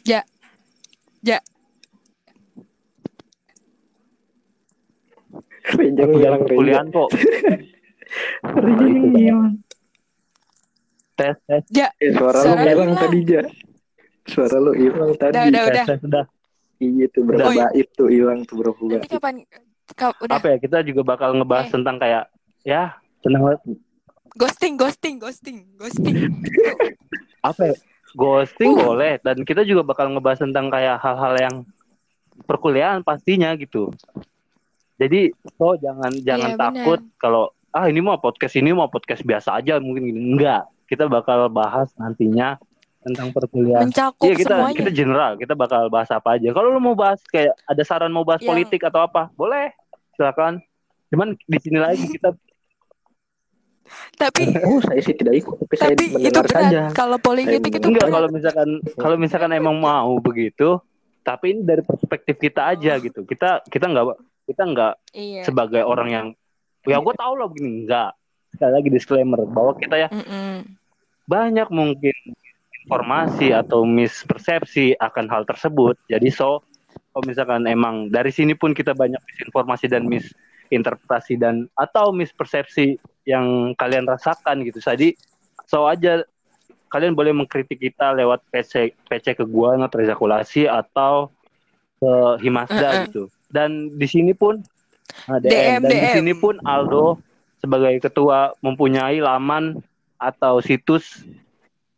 [0.00, 0.24] ja
[1.20, 1.36] ja
[5.70, 6.96] kuliah hilang perkuliahan Rejang.
[6.96, 7.08] kok.
[8.64, 9.54] Rejang hilang.
[11.14, 13.42] Tes tes ja Eh, suara, Suara lu hilang tadi ja.
[14.24, 15.36] Suara lu hilang tadi.
[15.36, 16.24] udah udah tes udah.
[16.80, 17.84] Iya tuh berapa Oh, iya.
[17.92, 19.44] tuh hilang tuh berapa nanti kapan
[19.92, 20.30] udah.
[20.32, 21.72] Apa ya kita juga bakal ngebahas Eh.
[21.72, 22.24] tentang kayak
[22.62, 22.82] ya
[23.20, 23.42] tentang
[24.32, 26.14] ghosting ghosting ghosting ghosting.
[27.42, 27.76] Apa ya?
[28.12, 28.82] Ghosting Uh.
[28.84, 31.54] boleh dan kita juga bakal ngebahas tentang kayak hal-hal yang
[32.42, 33.90] perkuliahan pastinya gitu.
[34.96, 36.64] Jadi oh jangan jangan Iya, benar.
[36.76, 40.20] takut kalau ah ini mau podcast ini mau podcast biasa aja mungkin gini.
[40.34, 40.68] Enggak.
[40.84, 42.58] Kita bakal bahas nantinya
[43.00, 43.88] tentang perkuliahan.
[43.88, 44.76] Mencakup Iya kita semuanya.
[44.76, 46.50] kita general kita bakal bahas apa aja.
[46.50, 49.72] Kalau lu mau bahas kayak ada saran mau bahas Yang- politik atau apa boleh
[50.20, 50.60] silakan.
[51.08, 52.36] Cuman di sini lagi kita
[54.14, 56.62] tapi Oh saya sih tidak ikut, tapi, saya tapi itu mendengar benar.
[56.62, 56.80] saja.
[56.94, 60.78] kalau politik itu enggak kalau misalkan kalau misalkan emang mau begitu
[61.26, 63.26] tapi ini dari perspektif kita aja gitu.
[63.26, 64.04] Kita kita nggak
[64.46, 65.42] kita nggak iya.
[65.42, 66.26] sebagai orang yang
[66.86, 68.14] ya gue tau lah begini enggak
[68.54, 70.64] sekali lagi disclaimer bahwa kita ya Mm-mm.
[71.28, 72.16] banyak mungkin
[72.82, 75.98] informasi atau mispersepsi akan hal tersebut.
[76.08, 76.64] Jadi so
[77.10, 83.74] kalau misalkan emang dari sini pun kita banyak misinformasi dan misinterpretasi dan atau mispersepsi yang
[83.74, 84.78] kalian rasakan gitu.
[84.78, 85.18] Jadi
[85.66, 86.22] so aja
[86.90, 91.30] kalian boleh mengkritik kita lewat PC PC ke gua Rezakulasi atau
[91.98, 93.02] ke Himasda Uh-uh.
[93.06, 93.22] gitu.
[93.50, 94.62] Dan di sini pun
[95.26, 96.14] nah, DM, dan di DM.
[96.22, 97.18] sini pun Aldo
[97.58, 99.82] sebagai ketua mempunyai laman
[100.16, 101.26] atau situs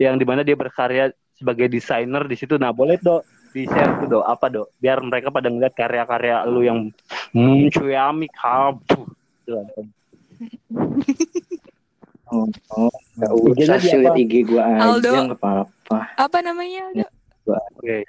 [0.00, 2.58] yang di mana dia berkarya sebagai desainer di situ.
[2.58, 3.22] Nah, boleh dok
[3.52, 6.78] di share tuh dok apa dok biar mereka pada ngeliat karya-karya lu yang
[7.36, 9.06] muncuyami kabu.
[12.32, 12.88] Oh, oh
[13.20, 13.30] nggak
[13.60, 14.16] IG-nya usah apa?
[14.16, 15.10] IG gue aja Aldo.
[15.12, 15.98] nggak apa-apa.
[16.16, 16.88] Apa namanya?
[16.88, 17.06] Aldo?
[17.76, 18.08] Oke.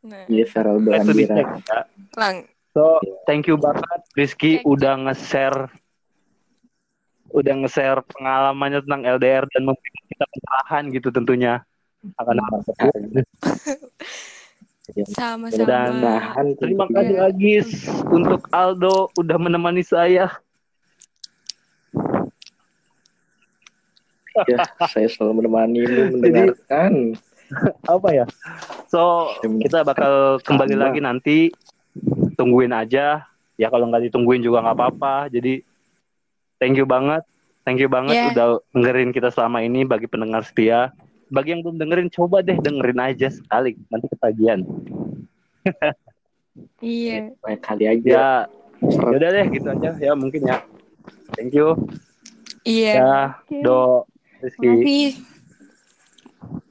[0.00, 1.34] Nah, Iya Feraldo Itu Andira.
[1.38, 1.80] dicek ya.
[2.18, 2.36] lang.
[2.74, 5.70] So, thank you banget Rizky udah nge-share
[7.30, 11.52] udah nge-share pengalamannya tentang LDR dan memberikan kita pencerahan gitu tentunya
[12.18, 12.34] akan
[12.66, 12.94] tersebut.
[15.10, 15.66] Sama-sama.
[15.66, 17.54] Dan Terima kasih lagi
[18.08, 20.30] untuk Aldo udah menemani saya.
[24.46, 25.82] ya, saya selalu menemani
[26.16, 26.92] mendengarkan.
[27.84, 28.24] Apa ya?
[28.86, 30.82] So, kita bakal kembali Sama.
[30.86, 31.38] lagi nanti.
[32.38, 33.26] Tungguin aja.
[33.58, 35.28] Ya kalau nggak ditungguin juga nggak apa-apa.
[35.28, 35.60] Jadi
[36.62, 37.26] thank you banget.
[37.66, 38.32] Thank you banget Yeah.
[38.32, 40.94] udah dengerin kita selama ini bagi pendengar setia.
[41.30, 43.78] Bagi yang belum dengerin coba deh dengerin aja sekali.
[43.88, 44.60] Nanti ketagihan.
[46.80, 47.36] Iya.
[47.38, 48.10] Banyak kali aja.
[48.10, 48.28] Ya,
[48.80, 50.64] yaudah deh gitu aja ya mungkin ya.
[51.36, 51.76] Thank you.
[52.66, 52.92] Iya.
[52.96, 53.14] Ya,
[53.44, 53.58] Oke.
[53.62, 54.04] Do,
[54.40, 54.66] Rizky.
[54.66, 55.10] Makasih.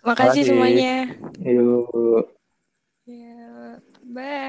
[0.03, 0.95] Makasih semuanya.
[1.45, 2.25] Yuk.
[3.07, 4.39] Ya, bye.